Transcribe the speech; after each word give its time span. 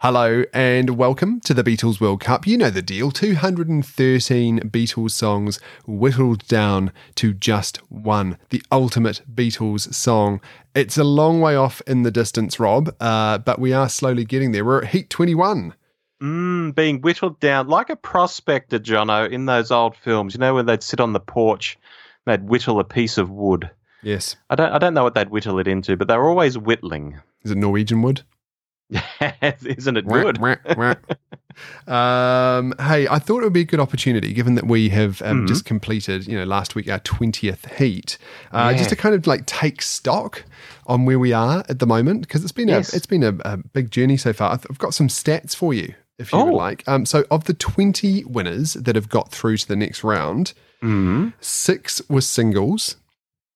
Hello 0.00 0.44
and 0.52 0.90
welcome 0.90 1.40
to 1.40 1.52
the 1.52 1.64
Beatles 1.64 2.00
World 2.00 2.20
Cup. 2.20 2.46
You 2.46 2.56
know 2.56 2.70
the 2.70 2.80
deal 2.80 3.10
213 3.10 4.60
Beatles 4.60 5.10
songs 5.10 5.58
whittled 5.88 6.46
down 6.46 6.92
to 7.16 7.34
just 7.34 7.78
one, 7.90 8.38
the 8.50 8.62
ultimate 8.70 9.22
Beatles 9.34 9.92
song. 9.92 10.40
It's 10.72 10.98
a 10.98 11.02
long 11.02 11.40
way 11.40 11.56
off 11.56 11.82
in 11.84 12.04
the 12.04 12.12
distance, 12.12 12.60
Rob, 12.60 12.94
uh, 13.00 13.38
but 13.38 13.58
we 13.58 13.72
are 13.72 13.88
slowly 13.88 14.24
getting 14.24 14.52
there. 14.52 14.64
We're 14.64 14.84
at 14.84 14.90
Heat 14.90 15.10
21. 15.10 15.74
Mm, 16.22 16.76
being 16.76 17.00
whittled 17.00 17.40
down 17.40 17.66
like 17.66 17.90
a 17.90 17.96
prospector, 17.96 18.78
Jono, 18.78 19.28
in 19.28 19.46
those 19.46 19.72
old 19.72 19.96
films. 19.96 20.32
You 20.32 20.38
know, 20.38 20.54
when 20.54 20.66
they'd 20.66 20.84
sit 20.84 21.00
on 21.00 21.12
the 21.12 21.18
porch, 21.18 21.76
they'd 22.24 22.48
whittle 22.48 22.78
a 22.78 22.84
piece 22.84 23.18
of 23.18 23.30
wood. 23.30 23.68
Yes. 24.04 24.36
I 24.48 24.54
don't, 24.54 24.72
I 24.72 24.78
don't 24.78 24.94
know 24.94 25.02
what 25.02 25.14
they'd 25.14 25.30
whittle 25.30 25.58
it 25.58 25.66
into, 25.66 25.96
but 25.96 26.06
they 26.06 26.16
were 26.16 26.28
always 26.28 26.56
whittling. 26.56 27.18
Is 27.42 27.50
it 27.50 27.58
Norwegian 27.58 28.00
wood? 28.02 28.22
Isn't 29.62 29.96
it 29.96 30.06
good? 30.06 30.38
um, 31.86 32.74
hey, 32.80 33.06
I 33.08 33.18
thought 33.18 33.40
it 33.40 33.44
would 33.44 33.52
be 33.52 33.60
a 33.60 33.64
good 33.64 33.80
opportunity, 33.80 34.32
given 34.32 34.54
that 34.54 34.66
we 34.66 34.88
have 34.88 35.20
um, 35.22 35.38
mm-hmm. 35.38 35.46
just 35.46 35.64
completed, 35.64 36.26
you 36.26 36.38
know, 36.38 36.44
last 36.44 36.74
week 36.74 36.88
our 36.90 37.00
twentieth 37.00 37.70
heat, 37.76 38.16
uh, 38.52 38.68
yeah. 38.70 38.78
just 38.78 38.90
to 38.90 38.96
kind 38.96 39.14
of 39.14 39.26
like 39.26 39.44
take 39.46 39.82
stock 39.82 40.44
on 40.86 41.04
where 41.04 41.18
we 41.18 41.32
are 41.32 41.64
at 41.68 41.80
the 41.80 41.86
moment, 41.86 42.22
because 42.22 42.42
it's 42.42 42.52
been 42.52 42.68
yes. 42.68 42.92
a 42.92 42.96
it's 42.96 43.06
been 43.06 43.22
a, 43.22 43.34
a, 43.44 43.56
big 43.58 43.90
journey 43.90 44.16
so 44.16 44.32
far. 44.32 44.52
I've 44.52 44.78
got 44.78 44.94
some 44.94 45.08
stats 45.08 45.54
for 45.54 45.74
you, 45.74 45.94
if 46.18 46.32
you 46.32 46.38
oh. 46.38 46.46
would 46.46 46.54
like. 46.54 46.88
Um, 46.88 47.04
so, 47.04 47.24
of 47.30 47.44
the 47.44 47.54
twenty 47.54 48.24
winners 48.24 48.72
that 48.74 48.96
have 48.96 49.10
got 49.10 49.30
through 49.30 49.58
to 49.58 49.68
the 49.68 49.76
next 49.76 50.02
round, 50.02 50.54
mm-hmm. 50.82 51.28
six 51.40 52.00
were 52.08 52.22
singles. 52.22 52.96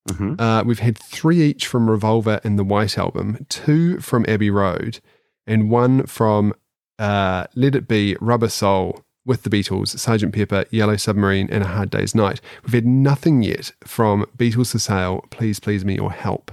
Mm-hmm. 0.08 0.40
Uh, 0.40 0.64
we've 0.64 0.80
had 0.80 0.98
three 0.98 1.40
each 1.40 1.66
from 1.66 1.88
Revolver 1.88 2.40
and 2.42 2.58
the 2.58 2.64
White 2.64 2.98
Album, 2.98 3.46
two 3.48 4.00
from 4.00 4.24
Abbey 4.26 4.50
Road, 4.50 4.98
and 5.46 5.70
one 5.70 6.06
from 6.06 6.54
uh, 6.98 7.46
Let 7.54 7.74
It 7.74 7.88
Be, 7.88 8.16
Rubber 8.20 8.48
Soul, 8.48 9.04
with 9.24 9.42
the 9.44 9.50
Beatles, 9.50 9.96
Sergeant 9.98 10.34
Pepper, 10.34 10.64
Yellow 10.70 10.96
Submarine, 10.96 11.48
and 11.50 11.62
A 11.62 11.68
Hard 11.68 11.90
Day's 11.90 12.14
Night. 12.14 12.40
We've 12.64 12.72
had 12.72 12.86
nothing 12.86 13.42
yet 13.42 13.72
from 13.84 14.26
Beatles 14.36 14.72
for 14.72 14.78
Sale, 14.78 15.24
Please 15.30 15.60
Please 15.60 15.84
Me, 15.84 15.98
or 15.98 16.10
Help. 16.10 16.50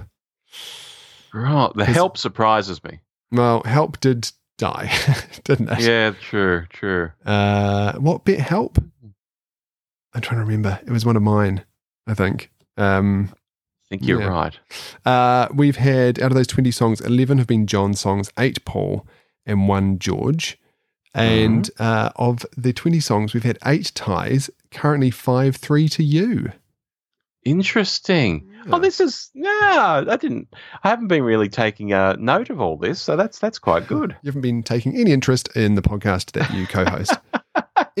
Right, 1.32 1.70
the 1.74 1.84
Help 1.84 2.16
surprises 2.16 2.82
me. 2.84 3.00
Well, 3.32 3.62
Help 3.64 4.00
did 4.00 4.30
die, 4.58 4.92
didn't 5.44 5.68
it? 5.70 5.80
Yeah, 5.80 6.12
true, 6.20 6.66
true. 6.70 7.10
Uh, 7.24 7.94
what 7.94 8.24
bit 8.24 8.40
Help? 8.40 8.78
I'm 10.12 10.20
trying 10.20 10.40
to 10.40 10.44
remember. 10.44 10.80
It 10.84 10.90
was 10.90 11.06
one 11.06 11.16
of 11.16 11.22
mine, 11.22 11.64
I 12.06 12.14
think. 12.14 12.50
Um, 12.76 13.32
think 13.90 14.06
you're 14.06 14.22
yeah. 14.22 14.28
right. 14.28 14.58
Uh, 15.04 15.48
we've 15.52 15.76
had 15.76 16.20
out 16.20 16.30
of 16.30 16.36
those 16.36 16.46
20 16.46 16.70
songs, 16.70 17.00
11 17.00 17.38
have 17.38 17.46
been 17.46 17.66
John 17.66 17.92
songs, 17.94 18.30
eight 18.38 18.64
Paul, 18.64 19.06
and 19.44 19.68
one 19.68 19.98
George. 19.98 20.58
And 21.12 21.64
mm-hmm. 21.64 21.82
uh, 21.82 22.10
of 22.16 22.46
the 22.56 22.72
20 22.72 23.00
songs, 23.00 23.34
we've 23.34 23.42
had 23.42 23.58
eight 23.66 23.90
ties, 23.94 24.48
currently 24.70 25.10
5 25.10 25.56
3 25.56 25.88
to 25.88 26.04
you. 26.04 26.52
Interesting. 27.44 28.48
Yeah. 28.66 28.74
Oh, 28.74 28.78
this 28.78 29.00
is 29.00 29.30
yeah. 29.32 30.04
I 30.06 30.16
didn't. 30.16 30.54
I 30.84 30.90
haven't 30.90 31.08
been 31.08 31.22
really 31.22 31.48
taking 31.48 31.92
a 31.94 32.14
note 32.18 32.50
of 32.50 32.60
all 32.60 32.76
this, 32.76 33.00
so 33.00 33.16
that's 33.16 33.38
that's 33.38 33.58
quite 33.58 33.86
good. 33.86 34.14
You 34.22 34.28
haven't 34.28 34.42
been 34.42 34.62
taking 34.62 34.94
any 34.94 35.10
interest 35.10 35.48
in 35.56 35.74
the 35.74 35.80
podcast 35.80 36.32
that 36.32 36.52
you 36.52 36.66
co-host. 36.66 37.14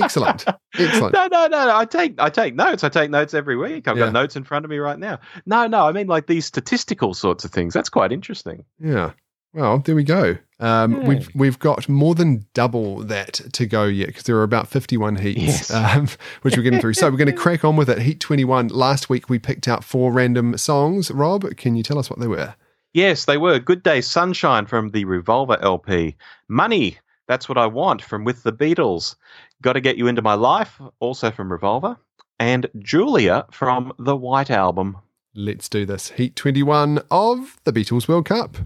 Excellent. 0.02 0.44
Excellent. 0.78 1.14
No, 1.14 1.26
no, 1.26 1.46
no, 1.46 1.66
no. 1.66 1.76
I 1.76 1.84
take 1.84 2.20
I 2.20 2.30
take 2.30 2.54
notes. 2.54 2.84
I 2.84 2.88
take 2.88 3.10
notes 3.10 3.34
every 3.34 3.56
week. 3.56 3.88
I've 3.88 3.96
yeah. 3.96 4.06
got 4.06 4.12
notes 4.12 4.36
in 4.36 4.44
front 4.44 4.64
of 4.64 4.70
me 4.70 4.78
right 4.78 4.98
now. 4.98 5.18
No, 5.46 5.66
no. 5.66 5.86
I 5.86 5.92
mean 5.92 6.06
like 6.06 6.26
these 6.26 6.46
statistical 6.46 7.14
sorts 7.14 7.44
of 7.44 7.50
things. 7.50 7.74
That's 7.74 7.88
quite 7.88 8.12
interesting. 8.12 8.64
Yeah. 8.78 9.12
Well, 9.52 9.78
there 9.80 9.96
we 9.96 10.04
go. 10.04 10.36
Um, 10.60 11.06
We've 11.06 11.28
we've 11.34 11.58
got 11.58 11.88
more 11.88 12.14
than 12.14 12.46
double 12.54 12.98
that 13.04 13.40
to 13.54 13.66
go 13.66 13.84
yet 13.84 14.08
because 14.08 14.24
there 14.24 14.36
are 14.36 14.42
about 14.44 14.68
fifty 14.68 14.96
one 14.96 15.16
heats, 15.16 15.70
yes. 15.70 15.70
um, 15.70 16.06
which 16.42 16.56
we're 16.56 16.62
getting 16.62 16.80
through. 16.80 16.94
So 16.94 17.10
we're 17.10 17.16
going 17.16 17.26
to 17.32 17.32
crack 17.32 17.64
on 17.64 17.76
with 17.76 17.88
it. 17.88 17.98
Heat 17.98 18.20
twenty 18.20 18.44
one. 18.44 18.68
Last 18.68 19.08
week 19.08 19.28
we 19.28 19.38
picked 19.38 19.66
out 19.66 19.82
four 19.82 20.12
random 20.12 20.56
songs. 20.58 21.10
Rob, 21.10 21.56
can 21.56 21.76
you 21.76 21.82
tell 21.82 21.98
us 21.98 22.10
what 22.10 22.20
they 22.20 22.28
were? 22.28 22.54
Yes, 22.92 23.24
they 23.24 23.38
were. 23.38 23.58
Good 23.58 23.82
Day 23.82 24.00
Sunshine 24.02 24.66
from 24.66 24.90
the 24.90 25.04
Revolver 25.04 25.56
LP. 25.62 26.16
Money 26.48 26.98
that's 27.30 27.48
What 27.48 27.58
I 27.58 27.66
Want 27.66 28.02
from 28.02 28.24
With 28.24 28.42
the 28.42 28.52
Beatles. 28.52 29.14
Got 29.62 29.74
to 29.74 29.80
Get 29.80 29.98
You 29.98 30.06
Into 30.06 30.22
My 30.22 30.34
Life, 30.34 30.80
also 31.00 31.30
from 31.30 31.52
Revolver. 31.52 31.98
And 32.38 32.66
Julia 32.78 33.44
from 33.50 33.92
the 33.98 34.16
White 34.16 34.50
Album. 34.50 34.96
Let's 35.34 35.68
do 35.68 35.84
this. 35.84 36.12
Heat 36.12 36.34
21 36.34 37.02
of 37.10 37.56
the 37.64 37.72
Beatles 37.72 38.08
World 38.08 38.24
Cup. 38.24 38.56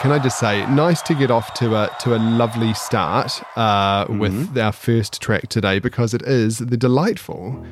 Can 0.00 0.12
I 0.12 0.18
just 0.20 0.38
say, 0.38 0.64
nice 0.70 1.02
to 1.02 1.14
get 1.14 1.30
off 1.30 1.54
to 1.54 1.74
a 1.74 1.90
to 2.00 2.14
a 2.14 2.18
lovely 2.18 2.72
start 2.74 3.42
uh, 3.56 4.04
mm-hmm. 4.04 4.18
with 4.18 4.56
our 4.56 4.70
first 4.70 5.20
track 5.20 5.48
today 5.48 5.80
because 5.80 6.14
it 6.14 6.22
is 6.22 6.58
the 6.58 6.76
delightful 6.76 7.64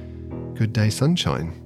"Good 0.55 0.73
Day 0.73 0.91
Sunshine." 0.91 1.63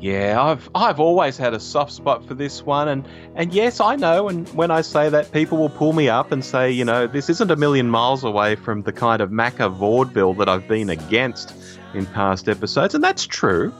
Yeah, 0.00 0.40
I've 0.40 0.68
I've 0.74 1.00
always 1.00 1.38
had 1.38 1.54
a 1.54 1.60
soft 1.60 1.92
spot 1.92 2.26
for 2.26 2.34
this 2.34 2.62
one, 2.64 2.86
and 2.88 3.08
and 3.34 3.52
yes, 3.54 3.80
I 3.80 3.96
know. 3.96 4.28
And 4.28 4.46
when 4.50 4.70
I 4.70 4.82
say 4.82 5.08
that, 5.08 5.32
people 5.32 5.56
will 5.56 5.70
pull 5.70 5.94
me 5.94 6.08
up 6.08 6.32
and 6.32 6.44
say, 6.44 6.70
you 6.70 6.84
know, 6.84 7.06
this 7.06 7.30
isn't 7.30 7.50
a 7.50 7.56
million 7.56 7.88
miles 7.88 8.22
away 8.24 8.56
from 8.56 8.82
the 8.82 8.92
kind 8.92 9.22
of 9.22 9.30
Macca 9.30 9.72
vaudeville 9.72 10.34
that 10.34 10.50
I've 10.50 10.68
been 10.68 10.90
against 10.90 11.54
in 11.94 12.04
past 12.04 12.46
episodes, 12.46 12.94
and 12.94 13.02
that's 13.02 13.26
true. 13.26 13.72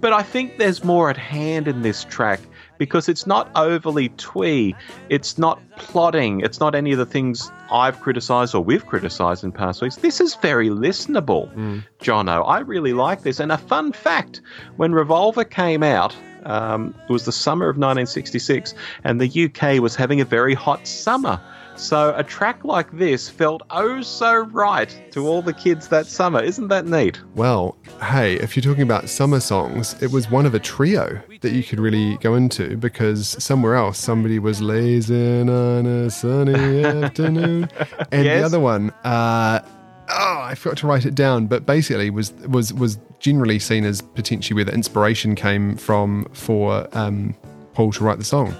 But 0.00 0.12
I 0.12 0.22
think 0.22 0.58
there's 0.58 0.84
more 0.84 1.10
at 1.10 1.16
hand 1.16 1.66
in 1.66 1.82
this 1.82 2.04
track 2.04 2.40
because 2.78 3.08
it's 3.08 3.26
not 3.26 3.50
overly 3.54 4.08
twee, 4.10 4.74
it's 5.08 5.38
not 5.38 5.60
plotting, 5.76 6.40
it's 6.40 6.60
not 6.60 6.74
any 6.74 6.92
of 6.92 6.98
the 6.98 7.06
things 7.06 7.50
I've 7.70 8.00
criticised 8.00 8.54
or 8.54 8.62
we've 8.62 8.86
criticised 8.86 9.44
in 9.44 9.52
past 9.52 9.82
weeks. 9.82 9.96
This 9.96 10.20
is 10.20 10.34
very 10.36 10.68
listenable, 10.68 11.52
mm. 11.54 11.84
Jono. 12.00 12.46
I 12.46 12.60
really 12.60 12.92
like 12.92 13.22
this. 13.22 13.40
And 13.40 13.52
a 13.52 13.58
fun 13.58 13.92
fact 13.92 14.40
when 14.76 14.92
Revolver 14.92 15.44
came 15.44 15.82
out, 15.82 16.14
um, 16.44 16.94
it 17.08 17.12
was 17.12 17.24
the 17.24 17.32
summer 17.32 17.68
of 17.68 17.76
1966, 17.76 18.74
and 19.04 19.20
the 19.20 19.44
UK 19.46 19.82
was 19.82 19.96
having 19.96 20.20
a 20.20 20.24
very 20.24 20.54
hot 20.54 20.86
summer. 20.86 21.40
So 21.76 22.14
a 22.16 22.24
track 22.24 22.64
like 22.64 22.90
this 22.92 23.28
felt 23.28 23.62
oh 23.70 24.00
so 24.02 24.36
right 24.36 24.98
to 25.12 25.26
all 25.26 25.42
the 25.42 25.52
kids 25.52 25.88
that 25.88 26.06
summer. 26.06 26.42
Isn't 26.42 26.68
that 26.68 26.86
neat? 26.86 27.20
Well, 27.34 27.76
hey, 28.02 28.34
if 28.34 28.56
you're 28.56 28.62
talking 28.62 28.82
about 28.82 29.08
summer 29.08 29.40
songs, 29.40 30.00
it 30.02 30.10
was 30.10 30.30
one 30.30 30.46
of 30.46 30.54
a 30.54 30.58
trio 30.58 31.20
that 31.40 31.52
you 31.52 31.62
could 31.62 31.78
really 31.78 32.16
go 32.18 32.34
into 32.34 32.76
because 32.76 33.42
somewhere 33.42 33.74
else 33.74 33.98
somebody 33.98 34.38
was 34.38 34.62
lazing 34.62 35.50
on 35.50 35.86
a 35.86 36.10
sunny 36.10 36.84
afternoon. 36.84 37.68
And 38.10 38.24
yes. 38.24 38.40
the 38.40 38.46
other 38.46 38.60
one, 38.60 38.90
uh, 39.04 39.60
oh, 40.08 40.40
I 40.42 40.54
forgot 40.54 40.78
to 40.78 40.86
write 40.86 41.04
it 41.04 41.14
down, 41.14 41.46
but 41.46 41.66
basically 41.66 42.10
was 42.10 42.32
was 42.48 42.72
was 42.72 42.98
generally 43.18 43.58
seen 43.58 43.84
as 43.84 44.00
potentially 44.00 44.54
where 44.54 44.64
the 44.64 44.72
inspiration 44.72 45.34
came 45.34 45.76
from 45.76 46.24
for 46.32 46.88
um, 46.96 47.34
Paul 47.74 47.92
to 47.92 48.04
write 48.04 48.18
the 48.18 48.24
song. 48.24 48.54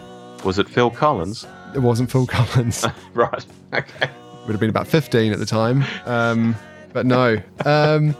Was 0.45 0.59
it 0.59 0.69
Phil 0.69 0.91
Collins? 0.91 1.47
It 1.77 1.83
wasn't 1.83 2.11
Phil 2.11 2.27
Collins. 2.27 2.87
right. 3.15 3.47
Okay. 3.73 4.11
Would 4.47 4.53
have 4.53 4.61
been 4.61 4.71
about 4.71 4.89
15 4.89 5.33
at 5.33 5.39
the 5.39 5.47
time. 5.47 5.85
Um, 6.07 6.57
but 6.93 7.05
no. 7.05 7.41
Um, 7.65 8.17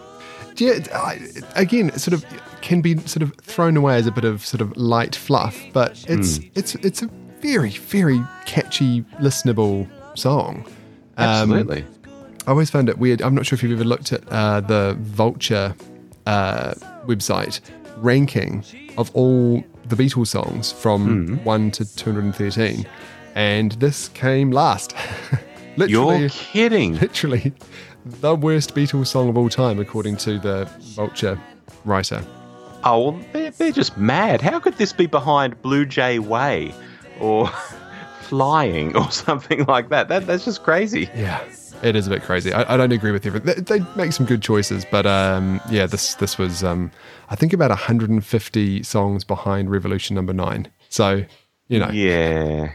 yeah, 0.57 0.79
I, 0.95 1.21
again, 1.55 1.89
it 1.89 2.01
sort 2.01 2.15
of 2.15 2.25
can 2.61 2.81
be 2.81 2.99
sort 2.99 3.23
of 3.23 3.35
thrown 3.37 3.77
away 3.77 3.97
as 3.97 4.07
a 4.07 4.11
bit 4.11 4.25
of 4.25 4.45
sort 4.45 4.61
of 4.61 4.77
light 4.77 5.15
fluff, 5.15 5.59
but 5.73 5.93
it's 6.09 6.39
mm. 6.39 6.51
it's 6.55 6.75
it's 6.77 7.03
a 7.03 7.07
very 7.41 7.71
very 7.71 8.23
catchy, 8.45 9.03
listenable 9.21 9.89
song. 10.17 10.67
Um, 11.17 11.53
Absolutely. 11.53 11.85
I 12.47 12.51
always 12.51 12.71
found 12.71 12.89
it 12.89 12.99
weird. 12.99 13.23
I'm 13.23 13.35
not 13.35 13.47
sure 13.47 13.57
if 13.57 13.63
you've 13.63 13.73
ever 13.73 13.89
looked 13.89 14.13
at 14.13 14.27
uh, 14.29 14.61
the 14.61 14.97
Vulture 15.01 15.75
uh, 16.27 16.75
website 17.07 17.61
ranking 17.97 18.65
of 18.99 19.11
all 19.15 19.65
the 19.87 19.97
Beatles 19.97 20.29
songs 20.29 20.73
from 20.73 21.39
mm. 21.39 21.45
1 21.45 21.71
to 21.73 21.97
213 21.97 22.87
and 23.37 23.73
this 23.73 24.09
came 24.09 24.51
last. 24.51 24.95
literally, 25.77 26.21
You're 26.23 26.29
kidding. 26.31 26.99
Literally, 26.99 27.53
the 28.05 28.35
worst 28.35 28.75
Beatles 28.75 29.07
song 29.07 29.29
of 29.29 29.37
all 29.39 29.49
time, 29.49 29.79
according 29.79 30.17
to 30.19 30.39
the 30.39 30.65
Vulture 30.95 31.39
writer. 31.85 32.25
Oh, 32.83 33.11
well, 33.11 33.21
they're, 33.33 33.51
they're 33.53 33.73
just 33.73 33.97
mad. 33.99 34.41
How 34.41 34.59
could 34.59 34.75
this 34.79 34.93
be 34.93 35.07
behind 35.07 35.61
Blue 35.63 35.85
Jay 35.87 36.19
Way 36.19 36.75
or 37.21 37.49
Flying 38.23 38.97
or 38.97 39.11
something 39.11 39.65
like 39.67 39.91
that? 39.91 40.09
that 40.09 40.27
that's 40.27 40.45
just 40.45 40.63
crazy. 40.63 41.09
Yeah. 41.15 41.45
It 41.83 41.95
is 41.95 42.07
a 42.07 42.11
bit 42.11 42.23
crazy. 42.23 42.55
I, 42.55 42.73
I 42.73 42.77
don't 42.79 42.91
agree 42.93 43.13
with 43.13 43.27
everything. 43.27 43.55
They, 43.65 43.79
they 43.79 43.87
make 43.97 44.13
some 44.13 44.25
good 44.25 44.41
choices, 44.41 44.87
but 44.91 45.05
um, 45.05 45.61
yeah, 45.71 45.85
this 45.87 46.15
this 46.15 46.39
was 46.39 46.65
um, 46.65 46.91
I 47.29 47.37
think 47.37 47.53
about 47.53 47.69
150 47.69 48.83
songs 48.83 49.25
behind 49.25 49.71
Revolution 49.71 50.17
Number 50.17 50.33
Nine. 50.33 50.69
So 50.89 51.25
you 51.69 51.79
know, 51.79 51.91
Yeah. 51.91 52.73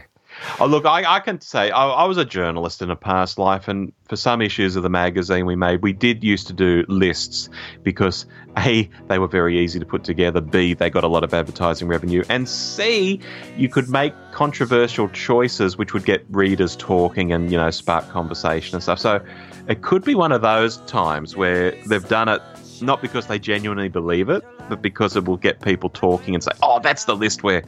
Oh, 0.60 0.66
look, 0.66 0.84
I, 0.84 1.16
I 1.16 1.20
can 1.20 1.40
say 1.40 1.70
I, 1.70 1.86
I 1.88 2.04
was 2.04 2.16
a 2.16 2.24
journalist 2.24 2.82
in 2.82 2.90
a 2.90 2.96
past 2.96 3.38
life, 3.38 3.68
and 3.68 3.92
for 4.08 4.16
some 4.16 4.42
issues 4.42 4.76
of 4.76 4.82
the 4.82 4.90
magazine 4.90 5.46
we 5.46 5.56
made, 5.56 5.82
we 5.82 5.92
did 5.92 6.22
used 6.22 6.46
to 6.48 6.52
do 6.52 6.84
lists 6.88 7.48
because 7.82 8.26
A, 8.58 8.88
they 9.08 9.18
were 9.18 9.28
very 9.28 9.58
easy 9.58 9.78
to 9.78 9.86
put 9.86 10.04
together, 10.04 10.40
B, 10.40 10.74
they 10.74 10.90
got 10.90 11.04
a 11.04 11.08
lot 11.08 11.24
of 11.24 11.32
advertising 11.32 11.88
revenue, 11.88 12.22
and 12.28 12.48
C, 12.48 13.20
you 13.56 13.68
could 13.68 13.88
make 13.88 14.14
controversial 14.32 15.08
choices 15.08 15.76
which 15.76 15.92
would 15.92 16.04
get 16.04 16.24
readers 16.30 16.76
talking 16.76 17.32
and, 17.32 17.50
you 17.50 17.56
know, 17.56 17.70
spark 17.70 18.08
conversation 18.10 18.76
and 18.76 18.82
stuff. 18.82 18.98
So 18.98 19.24
it 19.68 19.82
could 19.82 20.04
be 20.04 20.14
one 20.14 20.32
of 20.32 20.42
those 20.42 20.78
times 20.78 21.36
where 21.36 21.70
they've 21.86 22.08
done 22.08 22.28
it 22.28 22.42
not 22.82 23.00
because 23.00 23.28
they 23.28 23.38
genuinely 23.38 23.88
believe 23.88 24.28
it, 24.28 24.44
but 24.72 24.80
because 24.80 25.16
it 25.16 25.26
will 25.26 25.36
get 25.36 25.60
people 25.60 25.90
talking 25.90 26.34
and 26.34 26.42
say, 26.42 26.52
oh, 26.62 26.80
that's 26.80 27.04
the 27.04 27.14
list 27.14 27.42
where 27.42 27.62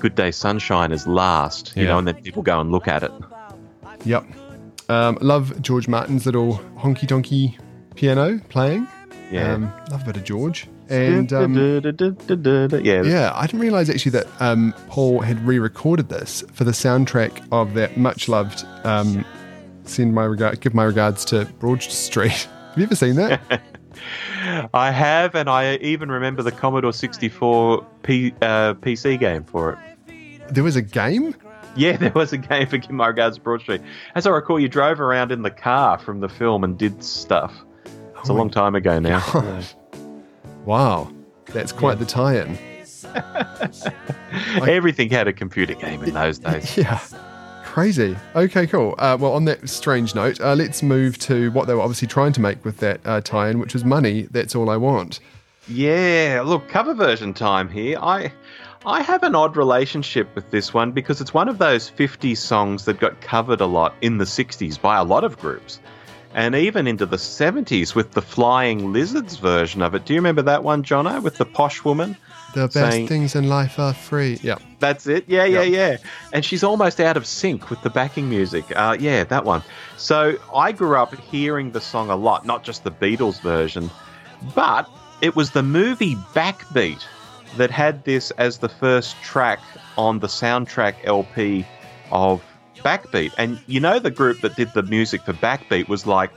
Good 0.00 0.16
Day 0.16 0.32
Sunshine 0.32 0.90
is 0.90 1.06
last, 1.06 1.72
you 1.76 1.84
Yeah. 1.84 1.90
know, 1.90 1.98
and 1.98 2.08
then 2.08 2.16
people 2.16 2.42
go 2.42 2.60
and 2.60 2.72
look 2.72 2.88
at 2.88 3.04
it. 3.04 3.12
Yep. 4.04 4.24
Um, 4.88 5.16
love 5.20 5.62
George 5.62 5.86
Martin's 5.86 6.26
little 6.26 6.54
honky 6.76 7.06
tonky 7.06 7.56
piano 7.94 8.40
playing. 8.48 8.88
Yeah. 9.30 9.52
Um, 9.54 9.72
love 9.92 10.02
a 10.02 10.06
bit 10.06 10.16
of 10.16 10.24
George. 10.24 10.66
And 10.88 11.32
um, 11.32 11.54
yeah, 11.54 13.02
yeah, 13.02 13.30
I 13.32 13.46
didn't 13.46 13.60
realize 13.60 13.88
actually 13.88 14.10
that 14.10 14.26
um, 14.40 14.74
Paul 14.88 15.20
had 15.20 15.38
re 15.46 15.60
recorded 15.60 16.08
this 16.08 16.42
for 16.52 16.64
the 16.64 16.72
soundtrack 16.72 17.46
of 17.52 17.74
that 17.74 17.96
much 17.96 18.28
loved 18.28 18.64
um, 18.84 19.24
Send 19.84 20.12
My 20.12 20.24
Regard, 20.24 20.60
Give 20.60 20.74
My 20.74 20.82
Regards 20.82 21.24
to 21.26 21.44
Broad 21.60 21.80
Street. 21.82 22.32
Have 22.70 22.76
you 22.78 22.82
ever 22.82 22.96
seen 22.96 23.14
that? 23.16 23.40
I 24.74 24.90
have, 24.90 25.34
and 25.34 25.48
I 25.48 25.76
even 25.76 26.10
remember 26.10 26.42
the 26.42 26.52
Commodore 26.52 26.92
64 26.92 27.86
P, 28.02 28.32
uh, 28.42 28.74
PC 28.74 29.18
game 29.18 29.44
for 29.44 29.78
it. 30.06 30.54
there 30.54 30.64
was 30.64 30.76
a 30.76 30.82
game? 30.82 31.34
Yeah, 31.76 31.96
there 31.98 32.12
was 32.12 32.32
a 32.32 32.38
game 32.38 32.66
for 32.66 32.78
Give 32.78 32.90
My 32.90 33.08
Regards 33.08 33.38
Broad 33.38 33.60
Street. 33.60 33.80
As 34.14 34.26
I 34.26 34.30
recall, 34.30 34.58
you 34.58 34.68
drove 34.68 35.00
around 35.00 35.32
in 35.32 35.42
the 35.42 35.50
car 35.50 35.98
from 35.98 36.20
the 36.20 36.28
film 36.28 36.64
and 36.64 36.76
did 36.78 37.02
stuff. 37.04 37.54
It's 37.84 38.28
a 38.28 38.32
Oh 38.32 38.34
my 38.34 38.38
long 38.40 38.50
time 38.50 38.74
ago 38.74 38.98
now. 38.98 39.62
Wow. 40.66 41.10
That's 41.46 41.72
quite 41.72 41.98
the 41.98 42.04
tie 42.04 42.36
in. 42.42 42.58
Everything 44.68 45.08
had 45.08 45.26
a 45.26 45.32
computer 45.32 45.72
game 45.74 46.02
in 46.04 46.12
those 46.12 46.38
days. 46.38 46.76
Yeah. 46.76 47.00
Crazy. 47.70 48.16
Okay, 48.34 48.66
cool. 48.66 48.96
Uh, 48.98 49.16
well, 49.20 49.32
on 49.32 49.44
that 49.44 49.68
strange 49.68 50.16
note, 50.16 50.40
uh, 50.40 50.56
let's 50.56 50.82
move 50.82 51.16
to 51.18 51.52
what 51.52 51.68
they 51.68 51.74
were 51.74 51.80
obviously 51.80 52.08
trying 52.08 52.32
to 52.32 52.40
make 52.40 52.64
with 52.64 52.78
that 52.78 53.00
uh, 53.04 53.20
tie 53.20 53.48
in, 53.48 53.60
which 53.60 53.74
was 53.74 53.84
money. 53.84 54.22
That's 54.22 54.56
all 54.56 54.68
I 54.68 54.76
want. 54.76 55.20
Yeah, 55.68 56.42
look, 56.44 56.68
cover 56.68 56.94
version 56.94 57.32
time 57.32 57.68
here. 57.68 57.96
I 58.00 58.32
I 58.84 59.02
have 59.02 59.22
an 59.22 59.36
odd 59.36 59.56
relationship 59.56 60.34
with 60.34 60.50
this 60.50 60.74
one 60.74 60.90
because 60.90 61.20
it's 61.20 61.32
one 61.32 61.48
of 61.48 61.58
those 61.58 61.88
50 61.88 62.34
songs 62.34 62.86
that 62.86 62.98
got 62.98 63.20
covered 63.20 63.60
a 63.60 63.66
lot 63.66 63.94
in 64.00 64.18
the 64.18 64.24
60s 64.24 64.80
by 64.80 64.96
a 64.96 65.04
lot 65.04 65.22
of 65.22 65.38
groups. 65.38 65.78
And 66.32 66.54
even 66.54 66.86
into 66.86 67.06
the 67.06 67.16
70s 67.16 67.94
with 67.94 68.12
the 68.12 68.22
Flying 68.22 68.92
Lizards 68.92 69.36
version 69.36 69.82
of 69.82 69.94
it. 69.96 70.04
Do 70.04 70.14
you 70.14 70.18
remember 70.20 70.42
that 70.42 70.62
one, 70.62 70.84
Jono, 70.84 71.20
with 71.22 71.36
the 71.38 71.44
posh 71.44 71.82
woman? 71.84 72.16
The 72.54 72.62
best 72.68 72.72
Saying- 72.74 73.08
things 73.08 73.34
in 73.34 73.48
life 73.48 73.78
are 73.78 73.92
free. 73.94 74.38
Yeah. 74.42 74.56
That's 74.78 75.06
it. 75.06 75.24
Yeah, 75.26 75.44
yeah, 75.44 75.62
Yep. 75.62 75.72
yeah. 76.02 76.08
And 76.32 76.44
she's 76.44 76.62
almost 76.62 77.00
out 77.00 77.16
of 77.16 77.26
sync 77.26 77.68
with 77.70 77.82
the 77.82 77.90
backing 77.90 78.28
music. 78.28 78.64
Uh, 78.74 78.96
yeah, 78.98 79.24
that 79.24 79.44
one. 79.44 79.62
So 79.96 80.34
I 80.54 80.70
grew 80.72 80.96
up 80.96 81.14
hearing 81.16 81.72
the 81.72 81.80
song 81.80 82.10
a 82.10 82.16
lot, 82.16 82.46
not 82.46 82.62
just 82.64 82.84
the 82.84 82.90
Beatles 82.92 83.40
version, 83.40 83.90
but 84.54 84.88
it 85.20 85.34
was 85.36 85.50
the 85.50 85.62
movie 85.62 86.14
Backbeat 86.34 87.02
that 87.56 87.70
had 87.72 88.04
this 88.04 88.30
as 88.32 88.58
the 88.58 88.68
first 88.68 89.20
track 89.22 89.58
on 89.98 90.20
the 90.20 90.28
soundtrack 90.28 90.94
LP 91.04 91.66
of 92.12 92.40
Backbeat. 92.82 93.32
And 93.38 93.60
you 93.66 93.80
know, 93.80 93.98
the 93.98 94.10
group 94.10 94.40
that 94.40 94.56
did 94.56 94.72
the 94.72 94.82
music 94.82 95.22
for 95.22 95.32
Backbeat 95.32 95.88
was 95.88 96.06
like 96.06 96.30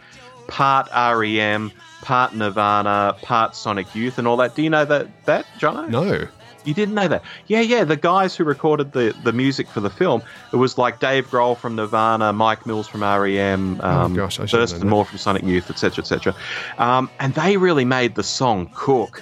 part 0.48 0.90
REM, 0.94 1.72
part 2.02 2.34
Nirvana, 2.34 3.16
part 3.22 3.56
Sonic 3.56 3.94
Youth, 3.96 4.18
and 4.18 4.28
all 4.28 4.38
that. 4.38 4.56
Do 4.56 4.64
you 4.64 4.70
know 4.70 4.86
that, 4.86 5.26
that 5.26 5.46
Jono? 5.60 5.90
No. 5.90 6.28
You 6.66 6.74
didn't 6.74 6.96
know 6.96 7.10
that? 7.10 7.24
Yeah, 7.48 7.60
yeah. 7.60 7.84
The 7.84 7.98
guys 7.98 8.36
who 8.36 8.46
recorded 8.46 8.94
the, 8.94 9.14
the 9.24 9.34
music 9.34 9.68
for 9.68 9.82
the 9.82 9.90
film, 9.90 10.24
it 10.54 10.56
was 10.56 10.78
like 10.78 11.00
Dave 11.00 11.28
Grohl 11.30 11.58
from 11.58 11.76
Nirvana, 11.76 12.32
Mike 12.32 12.66
Mills 12.66 12.88
from 12.88 13.02
REM, 13.04 13.82
um, 13.82 14.14
Oh, 14.14 14.16
gosh, 14.16 14.40
I 14.40 14.46
should 14.46 14.60
have 14.62 14.70
known 14.70 14.80
Thurston. 14.80 14.90
Moore 14.90 15.06
from 15.06 15.18
Sonic 15.18 15.44
Youth, 15.44 15.70
etc., 15.70 16.02
etc. 16.02 16.36
Um, 16.78 17.10
and 17.20 17.34
they 17.34 17.58
really 17.58 17.84
made 17.84 18.16
the 18.16 18.24
song 18.24 18.70
cook. 18.74 19.22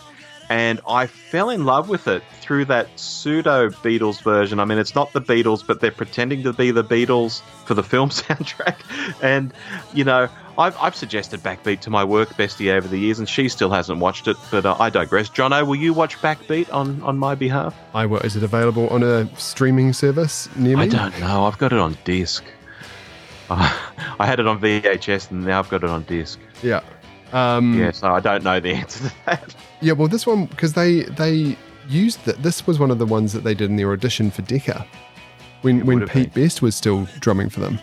And 0.52 0.82
I 0.86 1.08
fell 1.08 1.50
in 1.50 1.64
love 1.64 1.88
with 1.88 2.10
it 2.10 2.22
through 2.42 2.66
that 2.66 3.00
pseudo 3.00 3.70
Beatles 3.70 4.22
version. 4.22 4.60
I 4.60 4.66
mean, 4.66 4.80
it's 4.80 4.94
not 4.94 5.14
the 5.14 5.22
Beatles, 5.22 5.66
but 5.66 5.80
they're 5.80 5.94
pretending 5.94 6.44
to 6.44 6.52
be 6.52 6.72
the 6.72 6.84
Beatles 6.84 7.42
for 7.64 7.74
the 7.74 7.84
film 7.84 8.10
soundtrack. 8.10 8.76
And, 9.24 9.54
you 9.94 10.04
know, 10.04 10.28
I've, 10.58 10.76
I've 10.78 10.94
suggested 10.94 11.40
Backbeat 11.40 11.80
to 11.82 11.90
my 11.90 12.04
work 12.04 12.32
bestie 12.32 12.70
over 12.70 12.86
the 12.86 12.98
years, 12.98 13.18
and 13.18 13.30
she 13.30 13.48
still 13.48 13.70
hasn't 13.70 14.00
watched 14.00 14.28
it. 14.28 14.36
But 14.52 14.66
uh, 14.66 14.76
I 14.78 14.90
digress. 14.90 15.30
Jono, 15.30 15.66
will 15.66 15.78
you 15.78 15.94
watch 15.94 16.18
Backbeat 16.18 16.74
on, 16.74 17.02
on 17.02 17.18
my 17.18 17.34
behalf? 17.34 17.74
I 17.94 18.06
will. 18.06 18.20
Is 18.20 18.36
it 18.36 18.44
available 18.44 18.90
on 18.90 19.04
a 19.04 19.34
streaming 19.38 19.94
service 19.94 20.54
near 20.58 20.76
me? 20.76 20.84
I 20.84 20.88
don't 20.90 21.18
know. 21.22 21.46
I've 21.46 21.60
got 21.60 21.72
it 21.72 21.80
on 21.80 21.98
disc. 22.04 22.44
I 23.50 24.26
had 24.26 24.42
it 24.42 24.48
on 24.48 24.60
VHS, 24.60 25.32
and 25.32 25.46
now 25.46 25.60
I've 25.60 25.70
got 25.70 25.86
it 25.86 25.90
on 25.90 26.04
disc. 26.04 26.40
Yeah. 26.62 26.82
Um, 27.32 27.80
Yeah, 27.80 27.92
so 27.92 28.14
I 28.14 28.20
don't 28.20 28.44
know 28.44 28.60
the 28.60 28.74
answer 28.74 29.08
to 29.08 29.16
that. 29.28 29.56
Yeah, 29.82 29.94
well, 29.94 30.08
this 30.08 30.26
one 30.28 30.46
because 30.46 30.74
they 30.74 31.04
they 31.04 31.58
used 31.90 32.24
that. 32.26 32.42
This 32.44 32.66
was 32.68 32.80
one 32.80 32.92
of 32.92 33.00
the 33.00 33.06
ones 33.06 33.34
that 33.34 33.44
they 33.44 33.54
did 33.54 33.70
in 33.70 33.76
their 33.78 33.92
audition 33.92 34.32
for 34.32 34.42
Decca, 34.44 34.86
when 35.62 35.86
when 35.86 36.08
Pete 36.08 36.34
Best 36.34 36.62
was 36.62 36.76
still 36.76 37.08
drumming 37.20 37.50
for 37.50 37.60
them. 37.60 37.80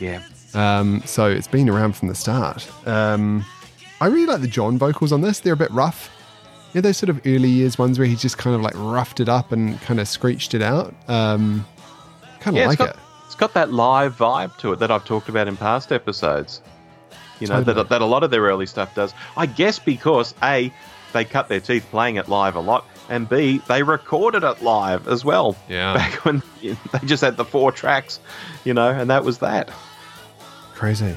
Yeah. 0.00 0.22
Um, 0.54 1.02
so 1.04 1.28
it's 1.28 1.46
been 1.48 1.68
around 1.68 1.94
from 1.94 2.08
the 2.08 2.14
start. 2.14 2.68
Um, 2.86 3.44
I 4.00 4.06
really 4.06 4.26
like 4.26 4.40
the 4.40 4.48
John 4.48 4.78
vocals 4.78 5.12
on 5.12 5.20
this. 5.20 5.40
They're 5.40 5.52
a 5.52 5.56
bit 5.56 5.70
rough. 5.70 6.10
Yeah, 6.72 6.80
those 6.82 6.96
sort 6.96 7.10
of 7.10 7.20
early 7.26 7.48
years 7.48 7.78
ones 7.78 7.98
where 7.98 8.06
he 8.08 8.14
just 8.16 8.38
kind 8.38 8.54
of 8.56 8.62
like 8.62 8.74
roughed 8.76 9.20
it 9.20 9.28
up 9.28 9.52
and 9.52 9.80
kind 9.82 10.00
of 10.00 10.08
screeched 10.08 10.54
it 10.54 10.62
out. 10.62 10.94
Um, 11.08 11.66
kind 12.40 12.56
of 12.56 12.60
Yeah, 12.60 12.66
like 12.68 12.80
it's 12.80 12.86
got, 12.86 12.96
it. 12.96 13.00
it's 13.26 13.34
got 13.34 13.54
that 13.54 13.72
live 13.72 14.16
vibe 14.16 14.56
to 14.58 14.72
it 14.72 14.78
that 14.80 14.90
I've 14.90 15.04
talked 15.04 15.28
about 15.28 15.48
in 15.48 15.56
past 15.56 15.92
episodes. 15.92 16.62
You 17.40 17.46
know, 17.46 17.56
Totally. 17.58 17.74
that, 17.74 17.88
that 17.90 18.02
a 18.02 18.04
lot 18.04 18.22
of 18.22 18.30
their 18.30 18.42
early 18.42 18.66
stuff 18.66 18.94
does. 18.94 19.14
I 19.36 19.46
guess 19.46 19.78
because 19.78 20.34
A, 20.42 20.72
they 21.12 21.24
cut 21.24 21.48
their 21.48 21.60
teeth 21.60 21.86
playing 21.90 22.16
it 22.16 22.28
live 22.28 22.56
a 22.56 22.60
lot, 22.60 22.86
and 23.08 23.28
B, 23.28 23.58
they 23.68 23.82
recorded 23.82 24.44
it 24.44 24.62
live 24.62 25.08
as 25.08 25.24
well. 25.24 25.56
Yeah. 25.68 25.94
Back 25.94 26.24
when 26.24 26.42
they 26.62 26.76
just 27.04 27.22
had 27.22 27.36
the 27.36 27.44
four 27.44 27.72
tracks, 27.72 28.20
you 28.64 28.74
know, 28.74 28.88
and 28.88 29.10
that 29.10 29.24
was 29.24 29.38
that. 29.38 29.70
Crazy. 30.74 31.16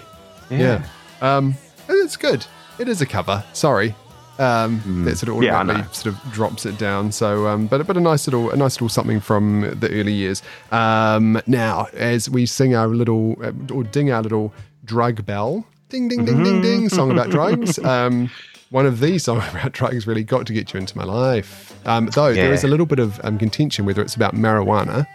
Yeah. 0.49 0.85
Um, 1.21 1.55
it's 1.87 2.17
good. 2.17 2.45
It 2.79 2.87
is 2.87 3.01
a 3.01 3.05
cover. 3.05 3.43
Sorry. 3.53 3.95
Um, 4.39 5.03
that 5.05 5.17
sort 5.17 5.35
of. 5.35 5.43
Yeah, 5.43 5.55
automatically 5.55 5.87
know. 5.87 5.93
sort 5.93 6.15
of 6.15 6.31
drops 6.31 6.65
it 6.65 6.77
down. 6.79 7.11
So, 7.11 7.47
um, 7.47 7.67
but 7.67 7.85
but 7.85 7.95
a 7.95 7.99
nice 7.99 8.25
little 8.25 8.49
a 8.49 8.55
nice 8.55 8.75
little 8.75 8.89
something 8.89 9.19
from 9.19 9.77
the 9.79 9.89
early 9.91 10.13
years. 10.13 10.41
Um, 10.71 11.39
now, 11.45 11.87
as 11.93 12.29
we 12.29 12.47
sing 12.47 12.73
our 12.73 12.87
little 12.87 13.35
uh, 13.43 13.51
or 13.71 13.83
ding 13.83 14.11
our 14.11 14.23
little 14.23 14.51
drug 14.83 15.25
bell, 15.25 15.65
ding 15.89 16.07
ding 16.07 16.25
ding 16.25 16.43
ding 16.43 16.61
ding, 16.61 16.89
song 16.89 17.11
about 17.11 17.29
drugs. 17.29 17.77
Um, 17.91 18.31
one 18.71 18.85
of 18.87 18.99
these 18.99 19.23
songs 19.25 19.43
about 19.51 19.71
drugs 19.73 20.07
really 20.07 20.23
got 20.23 20.47
to 20.47 20.53
get 20.53 20.73
you 20.73 20.79
into 20.79 20.97
my 20.97 21.03
life. 21.03 21.77
Um, 21.85 22.07
though 22.07 22.33
there 22.33 22.47
Yeah. 22.47 22.53
is 22.53 22.63
a 22.63 22.67
little 22.67 22.85
bit 22.85 22.99
of 22.99 23.19
um, 23.23 23.37
contention 23.37 23.85
whether 23.85 24.01
it's 24.01 24.15
about 24.15 24.33
marijuana 24.35 25.05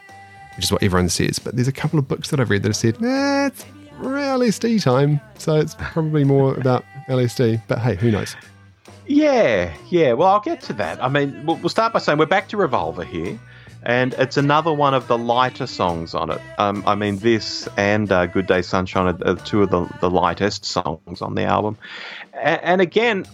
which 0.57 0.65
is 0.65 0.73
what 0.73 0.83
everyone 0.83 1.09
says. 1.11 1.39
But 1.39 1.55
there's 1.57 1.69
a 1.69 1.73
couple 1.73 1.99
of 1.99 2.09
books 2.09 2.31
that 2.31 2.41
I've 2.41 2.49
read 2.49 2.63
that 2.63 2.69
have 2.71 2.77
said, 2.77 2.99
nah, 3.01 3.47
it's 3.49 3.63
LSD 4.01 4.83
time. 4.83 5.21
So 5.39 5.57
it's 5.57 5.75
probably 5.79 6.25
more 6.25 6.55
about 6.59 6.83
LSD. 7.09 7.63
But 7.69 7.79
hey, 7.81 7.95
who 7.97 8.11
knows? 8.11 8.35
Yeah, 9.07 9.73
yeah. 9.91 10.15
Well, 10.15 10.29
I'll 10.29 10.41
get 10.41 10.61
to 10.63 10.73
that. 10.75 11.03
I 11.05 11.09
mean, 11.09 11.45
we'll, 11.45 11.57
we'll 11.57 11.69
start 11.69 11.93
by 11.93 11.99
saying 11.99 12.19
we're 12.19 12.25
back 12.27 12.49
to 12.49 12.57
Revolver 12.57 13.05
here, 13.05 13.39
and 13.83 14.15
it's 14.15 14.37
another 14.39 14.73
one 14.73 14.95
of 14.95 15.07
the 15.09 15.19
lighter 15.19 15.67
songs 15.67 16.15
on 16.15 16.31
it. 16.31 16.41
Um, 16.59 16.83
I 16.87 16.95
mean, 16.95 17.19
this 17.19 17.69
and 17.77 18.11
uh, 18.11 18.25
Good 18.27 18.47
Day 18.47 18.63
Sunshine 18.63 19.07
are, 19.09 19.29
are 19.33 19.37
two 19.37 19.63
of 19.63 19.71
the, 19.71 19.87
the 20.01 20.09
lightest 20.11 20.65
songs 20.65 21.21
on 21.23 21.35
the 21.35 21.45
album. 21.45 21.77
A- 22.35 22.65
and 22.67 22.81
again, 22.81 23.27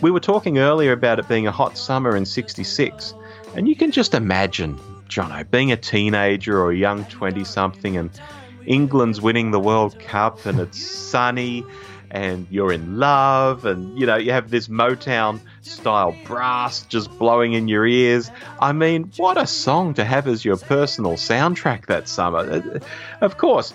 we 0.00 0.10
were 0.10 0.20
talking 0.20 0.58
earlier 0.58 0.92
about 0.92 1.18
it 1.18 1.28
being 1.28 1.46
a 1.46 1.52
hot 1.52 1.76
summer 1.76 2.16
in 2.16 2.24
'66, 2.24 3.14
and 3.54 3.68
you 3.68 3.76
can 3.76 3.90
just 3.90 4.14
imagine, 4.14 4.78
Jono, 5.08 5.48
being 5.50 5.72
a 5.72 5.76
teenager 5.76 6.60
or 6.60 6.72
a 6.72 6.76
young 6.76 7.04
twenty-something, 7.06 7.96
and 7.96 8.10
England's 8.66 9.20
winning 9.20 9.50
the 9.50 9.60
World 9.60 9.98
Cup, 9.98 10.46
and 10.46 10.60
it's 10.60 10.80
sunny 10.80 11.64
and 12.10 12.46
you're 12.50 12.72
in 12.72 12.98
love 12.98 13.64
and 13.64 13.98
you 13.98 14.04
know 14.04 14.16
you 14.16 14.32
have 14.32 14.50
this 14.50 14.68
motown 14.68 15.40
style 15.62 16.14
brass 16.24 16.82
just 16.82 17.16
blowing 17.18 17.52
in 17.52 17.68
your 17.68 17.86
ears. 17.86 18.30
I 18.58 18.72
mean 18.72 19.12
what 19.16 19.38
a 19.38 19.46
song 19.46 19.94
to 19.94 20.04
have 20.04 20.26
as 20.26 20.44
your 20.44 20.56
personal 20.56 21.12
soundtrack 21.12 21.86
that 21.86 22.08
summer. 22.08 22.38
Uh, 22.38 22.80
of 23.20 23.36
course 23.36 23.72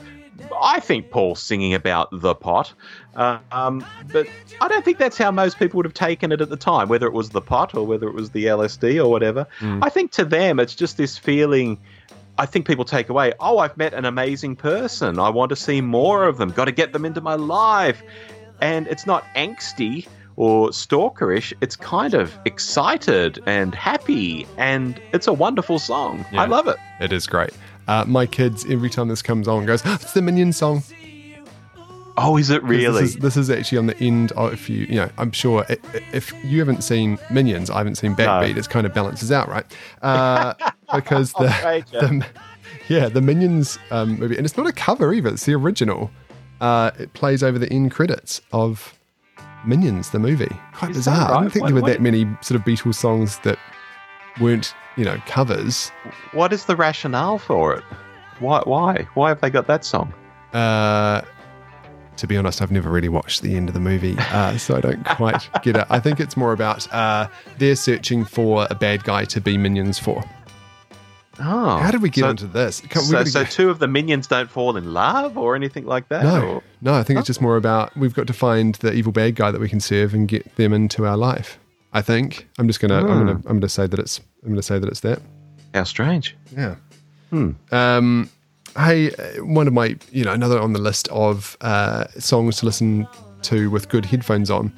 I 0.61 0.79
think 0.79 1.09
Paul's 1.09 1.41
singing 1.41 1.73
about 1.73 2.09
the 2.11 2.35
pot, 2.35 2.73
uh, 3.15 3.39
um, 3.51 3.85
but 4.11 4.27
I 4.61 4.67
don't 4.67 4.83
think 4.83 4.97
that's 4.97 5.17
how 5.17 5.31
most 5.31 5.57
people 5.57 5.77
would 5.77 5.85
have 5.85 5.93
taken 5.93 6.31
it 6.31 6.41
at 6.41 6.49
the 6.49 6.57
time, 6.57 6.89
whether 6.89 7.07
it 7.07 7.13
was 7.13 7.29
the 7.29 7.41
pot 7.41 7.73
or 7.73 7.85
whether 7.85 8.07
it 8.07 8.13
was 8.13 8.31
the 8.31 8.45
LSD 8.45 9.03
or 9.03 9.09
whatever. 9.09 9.47
Mm. 9.59 9.79
I 9.81 9.89
think 9.89 10.11
to 10.13 10.25
them, 10.25 10.59
it's 10.59 10.75
just 10.75 10.97
this 10.97 11.17
feeling. 11.17 11.79
I 12.37 12.45
think 12.45 12.67
people 12.67 12.83
take 12.83 13.07
away, 13.07 13.31
oh, 13.39 13.59
I've 13.59 13.77
met 13.77 13.93
an 13.93 14.03
amazing 14.03 14.57
person. 14.57 15.19
I 15.19 15.29
want 15.29 15.49
to 15.49 15.55
see 15.55 15.79
more 15.79 16.25
of 16.25 16.37
them. 16.37 16.51
Got 16.51 16.65
to 16.65 16.73
get 16.73 16.91
them 16.91 17.05
into 17.05 17.21
my 17.21 17.35
life. 17.35 18.03
And 18.59 18.87
it's 18.87 19.05
not 19.05 19.23
angsty 19.35 20.05
or 20.35 20.69
stalkerish. 20.69 21.53
It's 21.61 21.77
kind 21.77 22.13
of 22.13 22.37
excited 22.43 23.41
and 23.45 23.73
happy. 23.73 24.45
And 24.57 24.99
it's 25.13 25.27
a 25.27 25.33
wonderful 25.33 25.79
song. 25.79 26.25
Yeah. 26.33 26.41
I 26.41 26.45
love 26.45 26.67
it. 26.67 26.75
It 26.99 27.13
is 27.13 27.25
great. 27.25 27.51
Uh, 27.87 28.03
my 28.07 28.25
kids, 28.25 28.65
every 28.69 28.89
time 28.89 29.07
this 29.07 29.21
comes 29.21 29.47
on, 29.47 29.65
goes, 29.65 29.81
"It's 29.85 30.13
the 30.13 30.21
Minion 30.21 30.51
song." 30.53 30.83
Oh, 32.17 32.37
is 32.37 32.49
it 32.49 32.63
really? 32.63 33.01
This 33.01 33.15
is, 33.15 33.15
this 33.17 33.37
is 33.37 33.49
actually 33.49 33.77
on 33.77 33.87
the 33.87 33.97
end. 33.99 34.31
Of, 34.33 34.53
if 34.53 34.69
you, 34.69 34.85
you 34.85 34.95
know, 34.95 35.09
I'm 35.17 35.31
sure 35.33 35.65
i- 35.67 35.77
i- 35.93 36.01
if 36.13 36.33
you 36.45 36.59
haven't 36.59 36.81
seen 36.81 37.19
Minions, 37.29 37.69
I 37.69 37.77
haven't 37.79 37.95
seen 37.95 38.15
Backbeat. 38.15 38.55
It 38.57 38.69
kind 38.69 38.85
of 38.87 38.93
balances 38.93 39.31
out, 39.33 39.49
right? 39.49 39.65
Uh, 40.01 40.53
because 40.95 41.33
the, 41.33 41.43
yeah. 41.91 41.99
the, 41.99 42.25
yeah, 42.87 43.09
the 43.09 43.19
Minions 43.21 43.77
um, 43.91 44.17
movie, 44.17 44.37
and 44.37 44.45
it's 44.45 44.55
not 44.55 44.65
a 44.65 44.71
cover 44.71 45.13
either. 45.13 45.27
It's 45.29 45.45
the 45.45 45.55
original. 45.55 46.09
Uh, 46.61 46.91
it 46.97 47.11
plays 47.13 47.43
over 47.43 47.59
the 47.59 47.69
end 47.69 47.91
credits 47.91 48.41
of 48.53 48.97
Minions, 49.65 50.11
the 50.11 50.19
movie. 50.19 50.47
Quite 50.73 50.91
Is 50.91 50.97
bizarre. 50.97 51.33
I 51.33 51.41
don't 51.41 51.49
think 51.49 51.63
What- 51.63 51.73
there 51.73 51.81
were 51.83 51.89
that 51.89 52.01
many 52.01 52.23
sort 52.41 52.57
of 52.59 52.65
Beatles 52.65 52.95
songs 52.95 53.39
that 53.39 53.59
weren't, 54.39 54.73
you 54.97 55.05
know, 55.05 55.17
covers. 55.25 55.91
what 56.33 56.51
is 56.53 56.65
the 56.65 56.75
rationale 56.75 57.37
for 57.37 57.73
it? 57.75 57.83
Why? 58.39 58.61
Why? 58.65 59.07
Why 59.13 59.29
have 59.29 59.41
they 59.41 59.49
got 59.49 59.67
that 59.67 59.85
song? 59.85 60.13
Uh, 60.53 61.21
to 62.17 62.27
be 62.27 62.37
honest, 62.37 62.61
I've 62.61 62.71
never 62.71 62.89
really 62.89 63.09
watched 63.09 63.41
the 63.41 63.55
end 63.55 63.67
of 63.69 63.73
the 63.73 63.79
movie, 63.81 64.15
uh, 64.17 64.57
so 64.57 64.75
I 64.77 64.81
don't 64.81 65.05
quite 65.05 65.49
get 65.63 65.75
it. 65.75 65.85
I 65.89 65.99
think 65.99 66.19
it's 66.19 66.37
more 66.37 66.53
about 66.53 66.91
uh, 66.93 67.27
they're 67.57 67.75
searching 67.75 68.25
for 68.25 68.67
a 68.69 68.75
bad 68.75 69.03
guy 69.03 69.25
to 69.25 69.41
be 69.41 69.57
minions 69.57 69.99
for. 69.99 70.23
Oh, 71.37 71.77
How 71.79 71.91
did 71.91 72.01
we 72.01 72.09
get 72.09 72.21
so, 72.21 72.29
into 72.29 72.47
this? 72.47 72.79
Come- 72.79 73.03
So, 73.03 73.21
so 73.25 73.43
get- 73.43 73.51
two 73.51 73.69
of 73.69 73.79
the 73.79 73.87
minions 73.89 74.27
don't 74.27 74.49
fall 74.49 74.77
in 74.77 74.93
love 74.93 75.37
or 75.37 75.53
anything 75.55 75.85
like 75.85 76.07
that. 76.07 76.23
no, 76.23 76.47
or- 76.47 76.63
no, 76.81 76.93
I 76.93 77.03
think 77.03 77.19
it's 77.19 77.27
just 77.27 77.41
more 77.41 77.57
about 77.57 77.95
we've 77.97 78.13
got 78.13 78.27
to 78.27 78.33
find 78.33 78.75
the 78.75 78.93
evil 78.93 79.11
bad 79.11 79.35
guy 79.35 79.51
that 79.51 79.59
we 79.59 79.67
can 79.67 79.81
serve 79.81 80.13
and 80.13 80.29
get 80.29 80.55
them 80.55 80.71
into 80.71 81.05
our 81.05 81.17
life. 81.17 81.59
I 81.95 82.01
think 82.01 82.47
I'm 82.59 82.67
just 82.67 82.79
gonna 82.81 82.97
I'm 82.99 83.05
Hmm. 83.07 83.25
gonna 83.25 83.31
I'm 83.47 83.57
gonna 83.59 83.69
say 83.69 83.87
that 83.87 83.99
it's 83.99 84.19
I'm 84.43 84.49
gonna 84.49 84.61
say 84.61 84.77
that 84.79 84.87
it's 84.89 84.99
that. 84.99 85.19
How 85.73 85.83
strange. 85.85 86.35
Yeah. 86.55 86.75
Hmm. 87.31 87.51
Um, 87.71 88.29
hey, 88.77 89.11
uh, 89.11 89.43
one 89.45 89.67
of 89.67 89.73
my, 89.73 89.95
you 90.11 90.23
know, 90.25 90.31
another 90.33 90.59
on 90.59 90.73
the 90.73 90.79
list 90.79 91.07
of 91.09 91.57
uh, 91.61 92.05
songs 92.19 92.57
to 92.57 92.65
listen 92.65 93.07
to 93.43 93.69
with 93.71 93.89
good 93.89 94.05
headphones 94.05 94.49
on. 94.51 94.71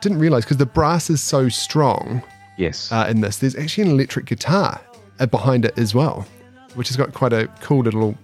Didn't 0.00 0.18
realize 0.18 0.44
because 0.44 0.58
the 0.58 0.66
brass 0.66 1.10
is 1.10 1.20
so 1.22 1.48
strong 1.48 2.22
Yes. 2.56 2.92
uh, 2.92 3.06
in 3.10 3.20
this. 3.20 3.38
There's 3.38 3.56
actually 3.56 3.84
an 3.84 3.90
electric 3.90 4.26
guitar 4.26 4.80
uh, 5.20 5.26
behind 5.26 5.64
it 5.64 5.76
as 5.78 5.94
well, 5.94 6.26
which 6.74 6.88
has 6.88 6.96
got 6.96 7.12
quite 7.14 7.32
a 7.32 7.48
cool 7.60 7.82
little 7.82 8.14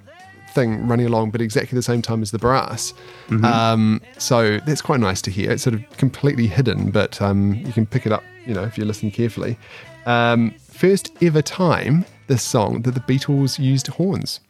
thing 0.55 0.87
running 0.87 1.07
along, 1.07 1.31
but 1.31 1.41
exactly 1.41 1.77
the 1.77 1.83
same 1.83 2.01
time 2.03 2.23
as 2.23 2.31
the 2.31 2.39
brass. 2.39 2.95
Um, 3.43 4.01
so 4.19 4.59
that's 4.61 4.81
quite 4.83 5.01
nice 5.01 5.21
to 5.23 5.31
hear. 5.31 5.51
It's 5.51 5.63
sort 5.65 5.75
of 5.75 5.83
completely 5.97 6.47
hidden, 6.47 6.91
but 6.91 7.21
um, 7.21 7.55
you 7.55 7.73
can 7.73 7.87
pick 7.87 8.07
it 8.07 8.13
up, 8.13 8.23
you 8.47 8.55
know, 8.55 8.63
if 8.63 8.79
you 8.79 8.85
listen 8.85 9.11
carefully. 9.11 9.59
Um, 10.07 10.55
first 10.71 11.11
ever 11.23 11.43
time 11.43 12.05
this 12.27 12.43
song 12.43 12.83
that 12.83 12.93
the 12.93 13.01
Beatles 13.01 13.59
used 13.59 13.89
horns. 13.89 14.41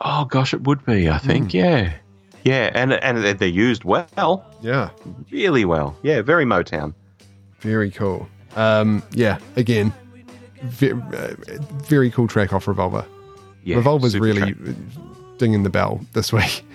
oh 0.00 0.24
gosh, 0.26 0.54
it 0.54 0.62
would 0.62 0.84
be. 0.86 1.08
I 1.08 1.18
Hmm. 1.18 1.26
think. 1.26 1.54
Yeah. 1.54 1.92
Yeah, 2.44 2.70
and 2.74 2.92
and 2.92 3.18
they're- 3.18 3.34
they're 3.34 3.48
used 3.48 3.84
well, 3.84 4.44
Yeah, 4.62 4.90
really 5.30 5.64
well. 5.64 5.96
Yeah, 6.02 6.22
very 6.22 6.44
Motown. 6.44 6.94
very 7.60 7.90
cool. 7.90 8.28
Um, 8.56 9.02
yeah, 9.12 9.38
again, 9.56 9.92
very, 10.62 10.92
uh, 10.92 11.34
very 11.88 12.10
cool 12.10 12.28
track 12.28 12.52
off 12.52 12.66
Revolver. 12.68 13.04
Yeah, 13.68 13.76
Revolver's 13.76 14.18
really 14.18 14.54
track. 14.54 14.76
dinging 15.38 15.62
the 15.62 15.70
bell 15.70 16.00
this 16.14 16.32
week. 16.32 16.64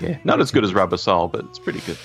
Yeah, 0.00 0.16
not 0.22 0.40
as 0.40 0.52
good 0.52 0.62
as 0.64 0.72
Rubber 0.74 0.96
Soul, 0.96 1.26
but 1.26 1.44
it's 1.46 1.58
pretty 1.58 1.80
good. 1.80 1.98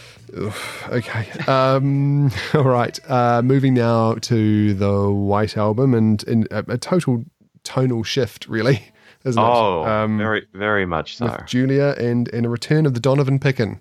Okay. 0.89 1.29
Um, 1.47 2.31
all 2.55 2.63
right. 2.63 2.99
Uh, 3.09 3.41
moving 3.43 3.75
now 3.75 4.15
to 4.15 4.73
the 4.73 5.11
White 5.11 5.57
Album 5.57 5.93
and 5.93 6.23
in 6.23 6.47
a, 6.49 6.63
a 6.69 6.77
total 6.79 7.23
tonal 7.63 8.01
shift, 8.03 8.47
really, 8.47 8.83
isn't 9.25 9.39
Oh, 9.41 9.83
it? 9.83 9.89
Um, 9.89 10.17
very 10.17 10.47
very 10.53 10.85
much 10.87 11.17
so. 11.17 11.25
with 11.25 11.45
Julia 11.45 11.95
and, 11.99 12.29
and 12.29 12.45
a 12.47 12.49
return 12.49 12.87
of 12.87 12.95
the 12.95 12.99
Donovan 12.99 13.37
Pickin. 13.39 13.79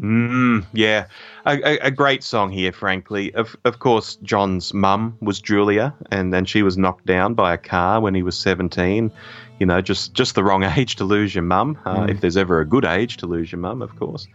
Mm, 0.00 0.64
yeah, 0.72 1.06
a, 1.44 1.56
a, 1.56 1.78
a 1.86 1.90
great 1.90 2.22
song 2.22 2.50
here. 2.50 2.70
Frankly, 2.72 3.34
of 3.34 3.56
of 3.64 3.80
course, 3.80 4.16
John's 4.22 4.72
mum 4.72 5.16
was 5.20 5.40
Julia, 5.40 5.92
and 6.12 6.32
then 6.32 6.44
she 6.44 6.62
was 6.62 6.78
knocked 6.78 7.06
down 7.06 7.34
by 7.34 7.52
a 7.52 7.58
car 7.58 8.00
when 8.00 8.14
he 8.14 8.22
was 8.22 8.38
seventeen. 8.38 9.10
You 9.58 9.66
know, 9.66 9.80
just 9.80 10.14
just 10.14 10.36
the 10.36 10.44
wrong 10.44 10.62
age 10.76 10.96
to 10.96 11.04
lose 11.04 11.34
your 11.34 11.42
mum. 11.42 11.78
Uh, 11.84 12.06
If 12.08 12.20
there's 12.20 12.36
ever 12.36 12.60
a 12.60 12.64
good 12.64 12.84
age 12.84 13.16
to 13.18 13.26
lose 13.26 13.50
your 13.50 13.60
mum, 13.60 13.82
of 13.82 13.94
course. 13.96 14.28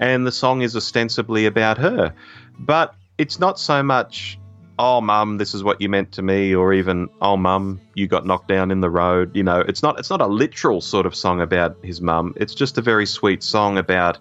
And 0.00 0.26
the 0.26 0.32
song 0.32 0.62
is 0.62 0.74
ostensibly 0.74 1.46
about 1.46 1.78
her, 1.78 2.12
but 2.58 2.94
it's 3.18 3.38
not 3.38 3.58
so 3.60 3.82
much. 3.82 4.38
Oh, 4.76 5.00
mum, 5.00 5.38
this 5.38 5.54
is 5.54 5.62
what 5.62 5.80
you 5.80 5.88
meant 5.88 6.10
to 6.10 6.22
me, 6.22 6.52
or 6.52 6.72
even, 6.72 7.08
oh, 7.22 7.36
mum, 7.36 7.80
you 7.94 8.08
got 8.08 8.26
knocked 8.26 8.48
down 8.48 8.72
in 8.72 8.80
the 8.80 8.90
road. 8.90 9.30
You 9.36 9.44
know, 9.44 9.60
it's 9.60 9.84
not. 9.84 10.00
It's 10.00 10.10
not 10.10 10.20
a 10.20 10.26
literal 10.26 10.80
sort 10.80 11.06
of 11.06 11.14
song 11.14 11.40
about 11.40 11.76
his 11.84 12.00
mum. 12.00 12.34
It's 12.36 12.56
just 12.56 12.76
a 12.76 12.82
very 12.82 13.06
sweet 13.06 13.44
song 13.44 13.78
about 13.78 14.18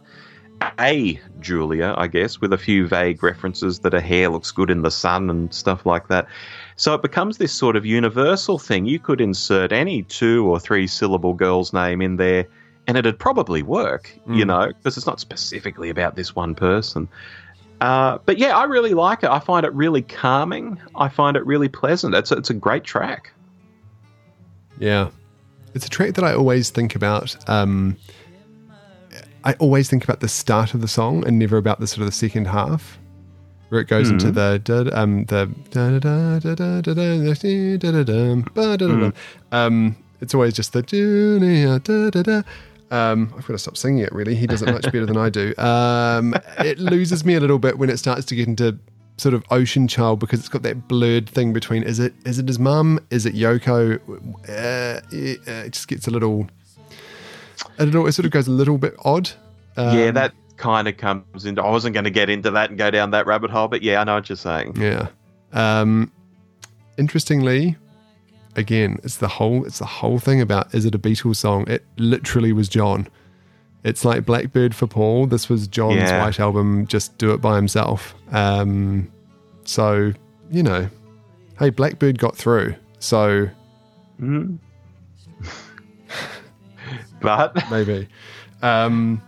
a 0.80 1.20
Julia, 1.40 1.94
I 1.98 2.08
guess, 2.08 2.40
with 2.42 2.54
a 2.54 2.58
few 2.58 2.88
vague 2.88 3.22
references 3.24 3.80
that 3.80 3.94
her 3.94 4.00
hair 4.00 4.30
looks 4.30 4.52
good 4.52 4.70
in 4.70 4.82
the 4.82 4.92
sun 4.92 5.30
and 5.30 5.54
stuff 5.54 5.86
like 5.86 6.08
that. 6.08 6.28
So 6.76 6.94
it 6.94 7.02
becomes 7.02 7.38
this 7.38 7.52
sort 7.52 7.76
of 7.76 7.86
universal 7.86 8.58
thing. 8.60 8.86
You 8.86 9.00
could 9.00 9.22
insert 9.22 9.72
any 9.72 10.04
two 10.04 10.46
or 10.48 10.60
three 10.60 10.88
syllable 10.88 11.34
girl's 11.34 11.74
name 11.74 12.02
in 12.02 12.18
there 12.18 12.46
and 12.88 12.98
it'd 12.98 13.18
probably 13.20 13.64
work, 13.64 14.12
you 14.28 14.44
Mm. 14.44 14.48
know, 14.48 14.68
because 14.68 14.98
it's 14.98 15.06
not 15.06 15.20
specifically 15.20 15.90
about 15.90 16.16
this 16.16 16.36
one 16.36 16.54
person. 16.56 17.08
Uh, 17.80 18.18
but 18.26 18.38
yeah, 18.38 18.58
I 18.58 18.64
really 18.66 18.94
like 18.94 19.24
it. 19.24 19.30
I 19.30 19.40
find 19.40 19.66
it 19.66 19.74
really 19.74 20.02
calming. 20.02 20.80
I 20.96 21.10
find 21.10 21.36
it 21.38 21.46
really 21.46 21.70
pleasant. 21.70 22.16
It's 22.16 22.32
a, 22.32 22.36
it's 22.36 22.50
a 22.50 22.54
great 22.54 22.84
track. 22.84 23.32
Yeah. 24.80 25.10
It's 25.74 25.86
a 25.86 25.90
track 25.90 26.14
that 26.16 26.24
I 26.24 26.34
always 26.34 26.70
think 26.70 26.96
about. 26.96 27.36
Um, 27.50 27.98
I 29.44 29.54
always 29.54 29.90
think 29.90 30.04
about 30.04 30.20
the 30.20 30.28
start 30.28 30.74
of 30.74 30.82
the 30.82 30.88
song 30.88 31.26
and 31.28 31.38
never 31.38 31.58
about 31.58 31.80
the 31.80 31.88
sort 31.88 32.02
of 32.02 32.06
the 32.06 32.12
second 32.12 32.46
half 32.46 33.00
where 33.70 33.82
it 33.82 33.88
goes 33.88 34.10
mm. 34.10 34.14
into 34.14 34.32
the 34.32 34.62
um 34.94 35.26
the 35.26 35.52
um 39.52 39.96
it's 40.22 40.34
always 40.34 40.54
just 40.54 40.74
the. 40.74 40.82
Um, 42.92 43.34
I've 43.36 43.46
got 43.48 43.54
to 43.54 43.58
stop 43.58 43.76
singing 43.76 44.04
it 44.04 44.14
really. 44.14 44.36
He 44.36 44.46
does 44.46 44.62
it 44.62 44.72
much 44.72 44.84
better 44.84 45.06
than 45.06 45.18
I 45.18 45.30
do. 45.30 45.54
Um, 45.58 46.36
it 46.60 46.78
loses 46.78 47.26
me 47.26 47.34
a 47.34 47.40
little 47.40 47.58
bit 47.58 47.80
when 47.80 47.90
it 47.90 47.98
starts 47.98 48.24
to 48.26 48.36
get 48.36 48.48
into 48.48 48.78
sort 49.18 49.34
of 49.34 49.44
Ocean 49.50 49.88
Child 49.88 50.20
because 50.20 50.40
it's 50.40 50.50
got 50.50 50.62
that 50.62 50.88
blurred 50.88 51.28
thing 51.28 51.54
between 51.54 51.84
is 51.84 52.00
it 52.00 52.14
is 52.26 52.40
it 52.40 52.48
his 52.48 52.60
mum? 52.60 53.00
Is 53.10 53.26
it 53.26 53.36
Yoko? 53.36 54.00
Uh, 54.48 55.02
it, 55.12 55.40
uh, 55.48 55.66
it 55.66 55.74
just 55.74 55.88
gets 55.88 56.08
a 56.08 56.12
little 56.12 56.48
I 57.80 57.86
don't 57.86 57.94
know 57.94 58.06
it 58.06 58.12
sort 58.14 58.26
of 58.26 58.32
goes 58.32 58.48
a 58.48 58.52
little 58.52 58.78
bit 58.78 58.96
odd 59.04 59.32
um, 59.78 59.98
yeah, 59.98 60.12
that 60.12 60.34
kind 60.58 60.88
of 60.88 60.98
comes 60.98 61.46
into. 61.46 61.64
I 61.64 61.70
wasn't 61.72 61.94
going 61.96 62.04
to 62.04 62.12
get 62.12 62.30
into 62.30 62.52
that 62.52 62.70
and 62.70 62.78
go 62.78 62.92
down 62.92 63.10
that 63.12 63.26
rabbit 63.26 63.50
hole, 63.50 63.68
but 63.68 63.82
yeah, 63.82 64.00
I 64.00 64.04
know 64.04 64.14
what 64.16 64.30
you're 64.30 64.36
saying. 64.36 64.76
yeah 64.78 65.08
um 65.54 66.12
interestingly 66.98 67.76
again 68.56 69.00
it's 69.04 69.18
the 69.18 69.28
whole 69.28 69.66
it's 69.66 69.80
the 69.80 69.86
whole 69.86 70.20
thing 70.20 70.42
about 70.42 70.74
is 70.76 70.86
it 70.86 70.94
a 70.96 71.00
Beatles 71.00 71.38
song 71.38 71.68
it 71.68 71.84
literally 71.98 72.54
was 72.54 72.70
John 72.70 73.08
it's 73.84 74.06
like 74.06 74.26
Blackbird 74.26 74.76
for 74.76 74.88
Paul 74.88 75.26
this 75.28 75.50
was 75.50 75.68
John's 75.68 75.96
Yeah. 75.98 76.24
White 76.24 76.40
Album 76.40 76.86
just 76.88 77.18
do 77.18 77.34
it 77.34 77.38
by 77.42 77.56
himself 77.56 78.14
um 78.32 79.12
so 79.66 80.14
you 80.52 80.62
know 80.64 80.88
hey 81.60 81.70
Blackbird 81.72 82.20
got 82.20 82.36
through 82.36 82.76
so 83.00 83.50
Mm. 84.22 84.60
But 87.24 87.56
maybe. 87.72 88.08
Um, 88.62 89.22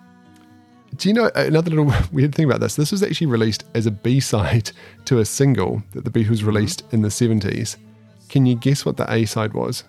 do 0.96 1.10
you 1.10 1.16
know 1.16 1.30
another 1.36 1.70
little 1.72 1.92
weird 2.12 2.36
thing 2.36 2.46
about 2.46 2.60
this? 2.60 2.76
This 2.76 2.92
was 2.92 3.04
actually 3.04 3.28
released 3.28 3.64
as 3.74 3.86
a 3.86 3.92
B 3.92 4.20
side 4.20 4.72
to 5.06 5.20
a 5.20 5.26
single 5.26 5.84
that 5.94 6.06
the 6.06 6.12
Beatles 6.12 6.46
released 6.46 6.84
in 6.92 7.02
the 7.02 7.10
70s. 7.10 7.78
Can 8.30 8.46
you 8.46 8.56
guess 8.56 8.86
what 8.86 8.98
the 8.98 9.12
A 9.12 9.26
side 9.26 9.54
was? 9.54 9.84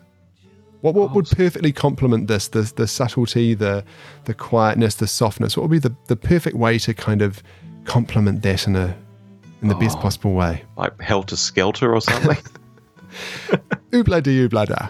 What, 0.82 0.94
what 0.94 1.14
would 1.14 1.26
perfectly 1.30 1.72
complement 1.72 2.28
this? 2.28 2.48
The, 2.48 2.70
the 2.76 2.86
subtlety, 2.86 3.54
the 3.54 3.84
the 4.24 4.34
quietness, 4.34 4.96
the 4.96 5.06
softness. 5.06 5.56
What 5.56 5.62
would 5.62 5.70
be 5.70 5.78
the, 5.78 5.94
the 6.06 6.16
perfect 6.16 6.54
way 6.56 6.78
to 6.80 6.94
kind 6.94 7.22
of 7.22 7.42
complement 7.84 8.42
that 8.42 8.66
in 8.66 8.76
a 8.76 8.96
in 9.62 9.68
the 9.68 9.74
best 9.74 9.98
possible 9.98 10.34
way? 10.34 10.62
like 10.76 11.00
Helter 11.00 11.36
Skelter 11.36 11.94
or 11.94 12.00
something. 12.00 12.36
Oobla 13.92 14.22
dee 14.22 14.46
oobla 14.46 14.66
da. 14.66 14.88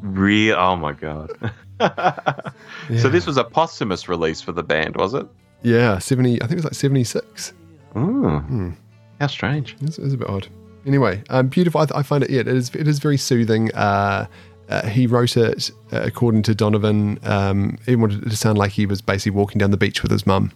Real. 0.00 0.56
Oh 0.56 0.76
my 0.76 0.92
god. 0.92 1.30
So 3.00 3.08
this 3.08 3.26
was 3.26 3.36
a 3.36 3.44
posthumous 3.44 4.08
release 4.08 4.40
for 4.40 4.52
the 4.52 4.62
band, 4.62 4.96
was 4.96 5.14
it? 5.14 5.26
Yeah, 5.62 5.98
70, 5.98 6.36
I 6.42 6.46
think 6.46 6.52
it 6.52 6.56
was 6.56 6.64
like 6.64 6.74
76. 6.74 7.52
Mm. 7.94 8.74
How 9.20 9.26
strange. 9.26 9.76
It's, 9.82 9.98
it's 9.98 10.14
a 10.14 10.16
bit 10.16 10.28
odd. 10.28 10.46
Anyway, 10.86 11.22
um, 11.28 11.48
beautiful. 11.48 11.80
I, 11.80 11.86
I 11.96 12.02
find 12.02 12.24
it, 12.24 12.30
yeah, 12.30 12.40
it 12.40 12.48
is, 12.48 12.70
it 12.74 12.86
is 12.88 12.98
very 12.98 13.16
soothing. 13.18 13.72
Uh, 13.74 14.26
uh, 14.68 14.86
he 14.86 15.06
wrote 15.06 15.36
it 15.36 15.70
uh, 15.92 16.00
according 16.02 16.42
to 16.44 16.54
Donovan. 16.54 17.18
Um, 17.24 17.78
he 17.86 17.96
wanted 17.96 18.22
it 18.26 18.30
to 18.30 18.36
sound 18.36 18.56
like 18.58 18.72
he 18.72 18.86
was 18.86 19.00
basically 19.02 19.32
walking 19.36 19.58
down 19.58 19.70
the 19.70 19.76
beach 19.76 20.02
with 20.02 20.10
his 20.12 20.26
mum, 20.26 20.52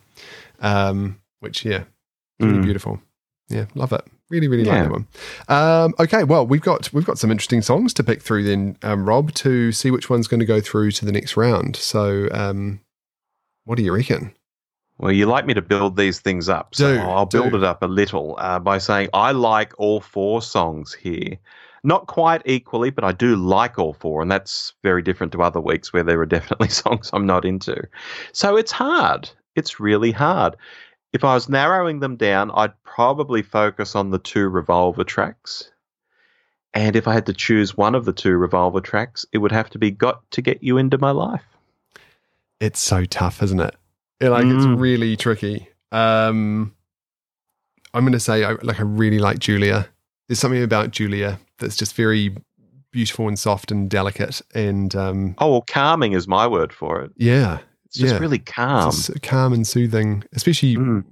um, 0.61 1.19
which, 1.41 1.65
yeah, 1.65 1.85
really 2.41 2.59
Mm. 2.59 2.63
beautiful. 2.63 3.01
Yeah, 3.49 3.67
love 3.75 3.93
it. 3.93 4.05
Really, 4.31 4.49
really 4.49 4.65
like 4.65 4.85
that 4.85 4.91
one. 4.91 5.07
Um, 5.49 5.95
okay, 6.01 6.25
well, 6.25 6.47
we've 6.47 6.63
got 6.63 6.91
we've 6.93 7.05
got 7.05 7.19
some 7.19 7.31
interesting 7.31 7.61
songs 7.61 7.93
to 7.95 8.03
pick 8.05 8.23
through 8.23 8.45
then, 8.45 8.79
um, 8.83 9.07
Rob, 9.07 9.33
to 9.35 9.73
see 9.73 9.91
which 9.91 10.09
one's 10.09 10.27
going 10.27 10.41
to 10.41 10.47
go 10.47 10.61
through 10.61 10.93
to 10.93 11.05
the 11.05 11.13
next 11.13 11.37
round. 11.37 11.77
So, 11.77 12.29
um, 12.33 12.81
what 13.65 13.77
do 13.77 13.83
you 13.83 13.95
reckon? 13.95 14.35
Well, 14.99 15.13
you 15.13 15.27
like 15.27 15.45
me 15.45 15.53
to 15.55 15.63
build 15.63 15.97
these 15.97 16.21
things 16.21 16.49
up, 16.49 16.75
so 16.75 16.95
Do, 16.95 17.01
I'll 17.01 17.27
build 17.27 17.51
do. 17.51 17.59
it 17.59 17.65
up 17.65 17.83
a 17.83 17.87
little 17.87 18.37
uh, 18.39 18.59
by 18.59 18.79
saying 18.79 19.11
I 19.13 19.33
like 19.33 19.75
all 19.77 20.01
four 20.01 20.41
songs 20.41 20.95
here. 20.95 21.37
Not 21.85 22.07
quite 22.07 22.43
equally, 22.47 22.91
but 22.91 23.03
I 23.03 23.11
do 23.13 23.35
like 23.35 23.79
all 23.79 23.93
four, 23.95 24.23
and 24.23 24.31
that's 24.31 24.73
very 24.83 25.03
different 25.03 25.33
to 25.33 25.43
other 25.43 25.61
weeks 25.61 25.93
where 25.93 26.05
there 26.05 26.21
are 26.21 26.27
definitely 26.27 26.69
songs 26.71 27.11
I'm 27.13 27.27
not 27.27 27.45
into. 27.45 27.83
So 28.33 28.57
it's 28.57 28.73
hard. 28.73 29.29
It's 29.57 29.81
really 29.81 30.13
hard. 30.13 30.57
If 31.13 31.25
I 31.25 31.35
was 31.35 31.49
narrowing 31.49 32.01
them 32.01 32.17
down, 32.17 32.51
I'd 32.55 32.73
probably 32.85 33.43
focus 33.43 33.95
on 33.95 34.11
the 34.11 34.19
two 34.19 34.49
Revolver 34.49 35.05
tracks. 35.05 35.71
And 36.75 36.97
if 36.97 37.07
I 37.07 37.13
had 37.13 37.27
to 37.27 37.35
choose 37.35 37.77
one 37.77 37.95
of 37.95 38.07
the 38.07 38.15
two 38.15 38.35
Revolver 38.37 38.81
tracks, 38.81 39.27
it 39.33 39.39
would 39.39 39.53
have 39.53 39.69
to 39.71 39.79
be 39.79 39.91
Got 39.91 40.29
to 40.31 40.41
Get 40.43 40.63
You 40.63 40.79
Into 40.79 40.97
My 40.97 41.11
Life. 41.11 41.45
It's 42.61 42.81
so 42.81 43.05
tough, 43.05 43.43
isn't 43.43 43.61
it? 43.61 43.75
Yeah, 44.23 44.31
like 44.31 44.47
it's 44.47 44.65
Mm. 44.65 44.81
really 44.81 45.17
tricky. 45.17 45.69
Um, 45.91 46.75
I'm 47.93 48.05
going 48.05 48.13
to 48.13 48.21
say, 48.21 48.45
I, 48.45 48.53
like, 48.63 48.79
I 48.81 48.85
really 48.85 49.19
like 49.19 49.39
Julia. 49.39 49.89
There's 50.29 50.39
something 50.39 50.63
about 50.63 50.93
Julia 50.93 51.39
that's 51.59 51.77
just 51.77 51.95
very 51.95 52.35
beautiful 52.91 53.29
and 53.29 53.39
soft 53.39 53.71
and 53.71 53.91
delicate, 53.91 54.41
and 54.55 54.95
um, 54.95 55.35
Oh, 55.39 55.51
well, 55.51 55.65
calming 55.69 56.13
is 56.13 56.27
my 56.29 56.47
word 56.47 56.73
for 56.73 57.03
it. 57.03 57.11
yeah, 57.17 57.59
It's 57.93 57.99
just 57.99 58.15
Yeah. 58.15 58.21
really 58.21 58.39
calm. 58.39 58.89
it's 58.89 59.11
calm 59.23 59.53
and 59.53 59.67
soothing, 59.67 60.25
especially 60.33 60.77
Mm. 60.77 61.05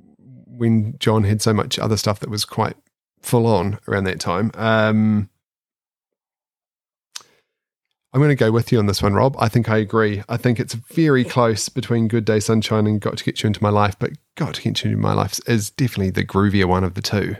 when 0.46 0.96
John 0.98 1.24
had 1.24 1.42
so 1.42 1.52
much 1.52 1.78
other 1.78 1.98
stuff 1.98 2.20
that 2.20 2.30
was 2.30 2.44
quite 2.46 2.76
full 3.20 3.46
on 3.46 3.78
around 3.86 4.04
that 4.04 4.18
time. 4.18 4.50
Um, 4.54 5.28
I'm 8.12 8.20
going 8.20 8.30
to 8.30 8.34
go 8.34 8.50
with 8.50 8.72
you 8.72 8.78
on 8.78 8.86
this 8.86 9.02
one, 9.02 9.14
Rob. 9.14 9.36
I 9.38 9.48
think 9.48 9.68
I 9.68 9.76
agree. 9.76 10.22
I 10.28 10.36
think 10.36 10.58
it's 10.58 10.74
very 10.74 11.22
close 11.22 11.68
between 11.68 12.08
Good 12.08 12.24
Day 12.24 12.40
Sunshine 12.40 12.86
and 12.88 13.00
Got 13.00 13.18
to 13.18 13.24
Get 13.24 13.42
You 13.42 13.46
Into 13.48 13.62
My 13.62 13.68
Life, 13.68 13.96
but 13.98 14.12
Got 14.36 14.54
to 14.54 14.62
Get 14.62 14.82
You 14.82 14.90
Into 14.92 15.00
My 15.00 15.12
Life 15.12 15.38
is 15.46 15.70
definitely 15.70 16.10
the 16.10 16.24
groovier 16.24 16.64
one 16.64 16.82
of 16.84 16.94
the 16.94 17.02
two. 17.02 17.36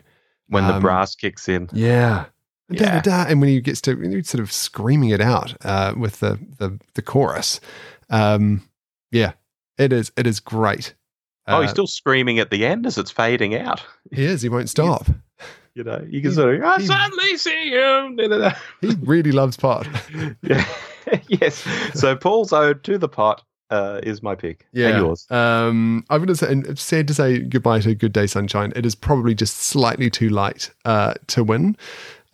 when 0.48 0.66
the 0.66 0.74
Um, 0.74 0.82
brass 0.82 1.14
kicks 1.14 1.48
in. 1.48 1.68
Yeah. 1.72 2.24
Yeah. 2.68 3.00
da, 3.00 3.24
da. 3.24 3.30
And 3.30 3.40
when 3.40 3.48
he 3.50 3.60
gets 3.60 3.80
to 3.82 4.22
sort 4.24 4.40
of 4.42 4.50
screaming 4.52 5.10
it 5.10 5.20
out 5.20 5.54
uh, 5.64 5.94
with 5.96 6.18
the, 6.18 6.40
the 6.58 6.76
the 6.94 7.02
chorus, 7.02 7.60
um, 8.10 8.62
yeah, 9.10 9.32
it 9.78 9.92
is 9.92 10.12
it 10.16 10.26
is 10.26 10.40
great. 10.40 10.94
oh, 11.46 11.60
he's 11.60 11.70
Uh, 11.70 11.72
still 11.72 11.86
screaming 11.86 12.38
at 12.38 12.50
the 12.50 12.64
end 12.66 12.86
as 12.86 12.98
it's 12.98 13.10
fading 13.10 13.54
out. 13.54 13.82
he 14.12 14.24
is. 14.24 14.42
He 14.42 14.48
won't 14.48 14.68
stop. 14.76 15.06
You 15.74 15.84
know, 15.84 16.04
you 16.08 16.20
can 16.20 16.30
He- 16.30 16.34
sort 16.34 16.56
of, 16.56 16.62
I 16.64 16.78
he- 16.80 16.86
suddenly 16.86 17.36
see 17.36 17.70
you. 17.70 18.14
Da, 18.16 18.28
da, 18.28 18.38
da. 18.38 18.52
He 18.80 18.94
really 19.02 19.32
loves 19.32 19.56
pot. 19.56 19.86
yeah. 20.42 20.64
yes. 21.28 21.64
So 21.94 22.16
Paul's 22.16 22.52
ode 22.52 22.82
to 22.84 22.98
the 22.98 23.08
pot 23.08 23.42
uh, 23.70 24.00
is 24.02 24.20
my 24.22 24.34
pick. 24.34 24.66
Yeah. 24.72 24.88
And 24.88 24.98
yours. 25.06 25.26
Um, 25.30 26.04
I'm 26.10 26.18
going 26.18 26.26
to 26.28 26.34
say, 26.36 26.50
and 26.50 26.66
it's 26.66 26.82
sad 26.82 27.06
to 27.08 27.14
say 27.14 27.38
goodbye 27.38 27.78
to 27.80 27.94
Good 27.94 28.12
Day 28.12 28.26
Sunshine. 28.26 28.72
It 28.74 28.84
is 28.84 28.96
probably 28.96 29.32
just 29.34 29.58
slightly 29.58 30.10
too 30.10 30.28
light 30.28 30.70
uh, 30.84 31.14
to 31.28 31.44
win, 31.44 31.76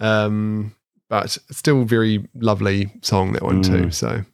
um, 0.00 0.74
but 1.10 1.36
still 1.50 1.84
very 1.84 2.26
lovely 2.34 2.90
song 3.02 3.32
that 3.34 3.42
one 3.42 3.62
too. 3.62 3.84
Mm. 3.86 3.94
So, 3.94 4.24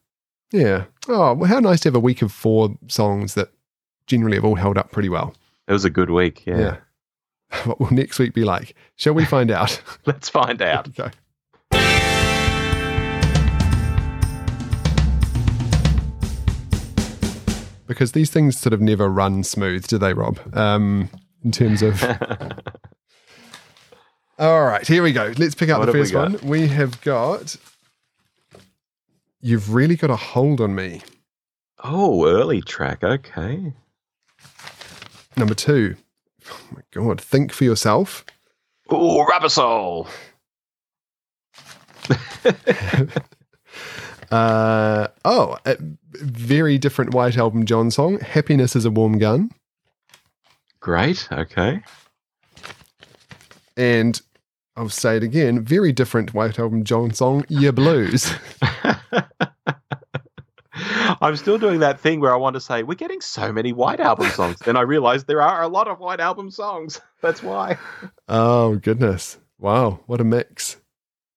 yeah. 0.52 0.84
Oh, 1.08 1.34
well, 1.34 1.48
how 1.48 1.58
nice 1.60 1.80
to 1.80 1.88
have 1.88 1.96
a 1.96 2.00
week 2.00 2.22
of 2.22 2.30
four 2.32 2.76
songs 2.88 3.34
that 3.34 3.50
generally 4.06 4.36
have 4.36 4.44
all 4.44 4.54
held 4.56 4.76
up 4.78 4.90
pretty 4.92 5.08
well. 5.08 5.34
It 5.68 5.72
was 5.72 5.84
a 5.84 5.90
good 5.90 6.10
week. 6.10 6.44
Yeah. 6.46 6.58
Yeah. 6.58 6.76
What 7.64 7.78
will 7.80 7.92
next 7.92 8.18
week 8.18 8.32
be 8.32 8.44
like? 8.44 8.74
Shall 8.96 9.12
we 9.12 9.26
find 9.26 9.50
out? 9.50 9.80
Let's 10.06 10.28
find 10.30 10.62
out. 10.62 10.88
okay. 10.98 11.10
Because 17.86 18.12
these 18.12 18.30
things 18.30 18.58
sort 18.58 18.72
of 18.72 18.80
never 18.80 19.08
run 19.08 19.44
smooth, 19.44 19.86
do 19.86 19.98
they, 19.98 20.14
Rob? 20.14 20.38
Um, 20.56 21.10
in 21.44 21.52
terms 21.52 21.82
of. 21.82 22.02
All 24.38 24.64
right, 24.64 24.86
here 24.86 25.02
we 25.02 25.12
go. 25.12 25.34
Let's 25.36 25.54
pick 25.54 25.68
out 25.68 25.78
What 25.80 25.86
the 25.86 25.92
have 25.92 26.00
we 26.00 26.10
first 26.10 26.14
one. 26.42 26.48
We 26.48 26.68
have 26.68 27.00
got. 27.02 27.54
You've 29.42 29.74
really 29.74 29.96
got 29.96 30.10
a 30.10 30.16
hold 30.16 30.60
on 30.60 30.74
me. 30.74 31.02
oh, 31.82 32.26
early 32.26 32.62
track. 32.62 33.02
Okay. 33.02 33.72
Number 35.36 35.54
two. 35.54 35.96
Oh 36.48 36.60
my 36.74 36.82
God. 36.92 37.20
Think 37.20 37.52
for 37.52 37.64
yourself. 37.64 38.24
Oh, 38.88 39.24
Rubber 39.24 39.48
Soul. 39.48 40.08
Uh, 44.30 45.08
oh, 45.26 45.58
very 46.14 46.78
different 46.78 47.12
White 47.12 47.36
Album 47.36 47.66
John 47.66 47.90
song. 47.90 48.18
Happiness 48.20 48.74
is 48.74 48.86
a 48.86 48.90
Warm 48.90 49.18
Gun. 49.18 49.50
Great. 50.80 51.28
Okay. 51.30 51.82
And 53.76 54.18
I'll 54.76 54.88
say 54.88 55.16
it 55.16 55.22
again. 55.22 55.64
Very 55.64 55.92
different 55.92 56.32
White 56.32 56.58
Album 56.58 56.84
John 56.84 57.12
song. 57.12 57.44
Yer 57.48 57.72
Blues. 57.72 58.32
I'm 61.20 61.36
still 61.36 61.58
doing 61.58 61.80
that 61.80 62.00
thing 62.00 62.20
where 62.20 62.32
I 62.32 62.36
want 62.36 62.54
to 62.54 62.60
say 62.60 62.82
we're 62.82 62.94
getting 62.94 63.20
so 63.20 63.52
many 63.52 63.72
White 63.72 64.00
Album 64.00 64.28
songs. 64.30 64.58
then 64.60 64.76
I 64.76 64.80
realize 64.82 65.24
there 65.24 65.42
are 65.42 65.62
a 65.62 65.68
lot 65.68 65.88
of 65.88 65.98
White 66.00 66.20
Album 66.20 66.50
songs. 66.50 67.00
That's 67.20 67.42
why. 67.42 67.78
oh, 68.28 68.76
goodness. 68.76 69.38
Wow. 69.58 70.00
What 70.06 70.20
a 70.20 70.24
mix. 70.24 70.78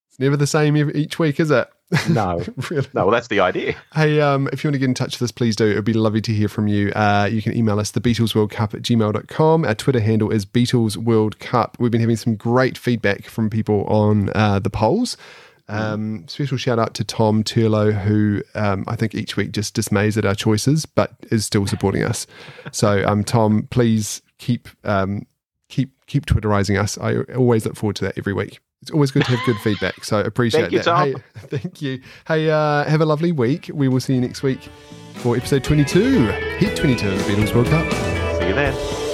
It's 0.09 0.19
never 0.19 0.37
the 0.37 0.47
same 0.47 0.77
each 0.77 1.19
week, 1.19 1.39
is 1.39 1.51
it? 1.51 1.67
No. 2.09 2.43
really? 2.69 2.87
No, 2.93 3.05
well, 3.05 3.11
that's 3.11 3.27
the 3.27 3.39
idea. 3.39 3.75
Hey, 3.93 4.19
um, 4.19 4.49
if 4.51 4.63
you 4.63 4.69
want 4.69 4.75
to 4.75 4.79
get 4.79 4.85
in 4.85 4.93
touch 4.93 5.19
with 5.19 5.27
us, 5.27 5.31
please 5.31 5.55
do. 5.55 5.65
It 5.65 5.75
would 5.75 5.85
be 5.85 5.93
lovely 5.93 6.21
to 6.21 6.33
hear 6.33 6.47
from 6.47 6.67
you. 6.67 6.89
Uh, 6.91 7.29
you 7.31 7.41
can 7.41 7.55
email 7.55 7.79
us, 7.79 7.91
the 7.91 8.01
Beatles 8.01 8.33
World 8.33 8.51
Cup 8.51 8.73
at 8.73 8.81
gmail.com. 8.81 9.65
Our 9.65 9.75
Twitter 9.75 9.99
handle 9.99 10.31
is 10.31 10.45
Beatles 10.45 10.97
World 10.97 11.39
Cup. 11.39 11.77
We've 11.79 11.91
been 11.91 12.01
having 12.01 12.15
some 12.15 12.35
great 12.35 12.77
feedback 12.77 13.25
from 13.25 13.49
people 13.49 13.85
on 13.85 14.31
uh, 14.35 14.59
the 14.59 14.69
polls. 14.69 15.17
Um, 15.67 16.27
special 16.27 16.57
shout 16.57 16.77
out 16.77 16.93
to 16.95 17.03
Tom 17.03 17.43
Turlo, 17.43 17.91
who 17.91 18.43
um, 18.53 18.83
I 18.87 18.95
think 18.95 19.15
each 19.15 19.35
week 19.35 19.51
just 19.51 19.75
dismays 19.75 20.17
at 20.17 20.25
our 20.25 20.35
choices, 20.35 20.85
but 20.85 21.15
is 21.31 21.45
still 21.45 21.65
supporting 21.65 22.03
us. 22.03 22.27
So, 22.71 23.03
um, 23.07 23.23
Tom, 23.23 23.67
please 23.71 24.21
keep 24.37 24.69
um, 24.83 25.25
keep 25.69 25.91
keep 26.05 26.27
Twitterizing 26.27 26.79
us. 26.79 26.97
I 26.99 27.17
always 27.33 27.65
look 27.65 27.75
forward 27.75 27.95
to 27.97 28.05
that 28.05 28.17
every 28.17 28.33
week. 28.33 28.59
It's 28.85 28.91
always 28.91 29.09
good 29.09 29.23
to 29.23 29.31
have 29.31 29.43
good 29.47 29.57
feedback. 29.61 30.03
So 30.03 30.19
appreciate 30.19 30.61
Thank 30.61 30.73
you, 30.73 30.77
that. 30.77 30.85
Tom. 30.85 31.07
Hey, 31.09 31.15
thank 31.57 31.81
you. 31.81 32.01
Hey, 32.27 32.51
uh, 32.51 32.83
have 32.83 33.01
a 33.01 33.05
lovely 33.05 33.31
week. 33.31 33.71
We 33.73 33.87
will 33.87 33.99
see 33.99 34.13
you 34.13 34.21
next 34.21 34.43
week 34.43 34.59
for 35.15 35.35
episode 35.35 35.63
22, 35.63 36.27
Heat 36.59 36.75
22 36.75 37.09
of 37.09 37.17
the 37.17 37.23
Beatles 37.23 37.55
World 37.55 37.65
Cup. 37.65 37.91
See 38.39 38.47
you 38.47 38.53
then. 38.53 39.04